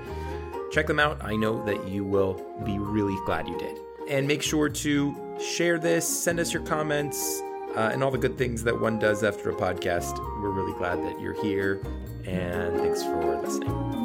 Check 0.72 0.86
them 0.86 1.00
out. 1.00 1.22
I 1.24 1.36
know 1.36 1.64
that 1.64 1.88
you 1.88 2.04
will 2.04 2.34
be 2.64 2.78
really 2.78 3.16
glad 3.24 3.48
you 3.48 3.58
did. 3.58 3.78
And 4.08 4.28
make 4.28 4.42
sure 4.42 4.68
to 4.68 5.38
share 5.40 5.78
this, 5.78 6.06
send 6.06 6.38
us 6.38 6.52
your 6.52 6.62
comments, 6.62 7.40
uh, 7.76 7.90
and 7.92 8.04
all 8.04 8.10
the 8.10 8.18
good 8.18 8.38
things 8.38 8.62
that 8.64 8.78
one 8.78 8.98
does 8.98 9.24
after 9.24 9.50
a 9.50 9.54
podcast. 9.54 10.18
We're 10.40 10.50
really 10.50 10.76
glad 10.78 11.02
that 11.04 11.20
you're 11.20 11.40
here, 11.42 11.80
and 12.24 12.76
thanks 12.76 13.02
for 13.02 13.40
listening. 13.40 14.03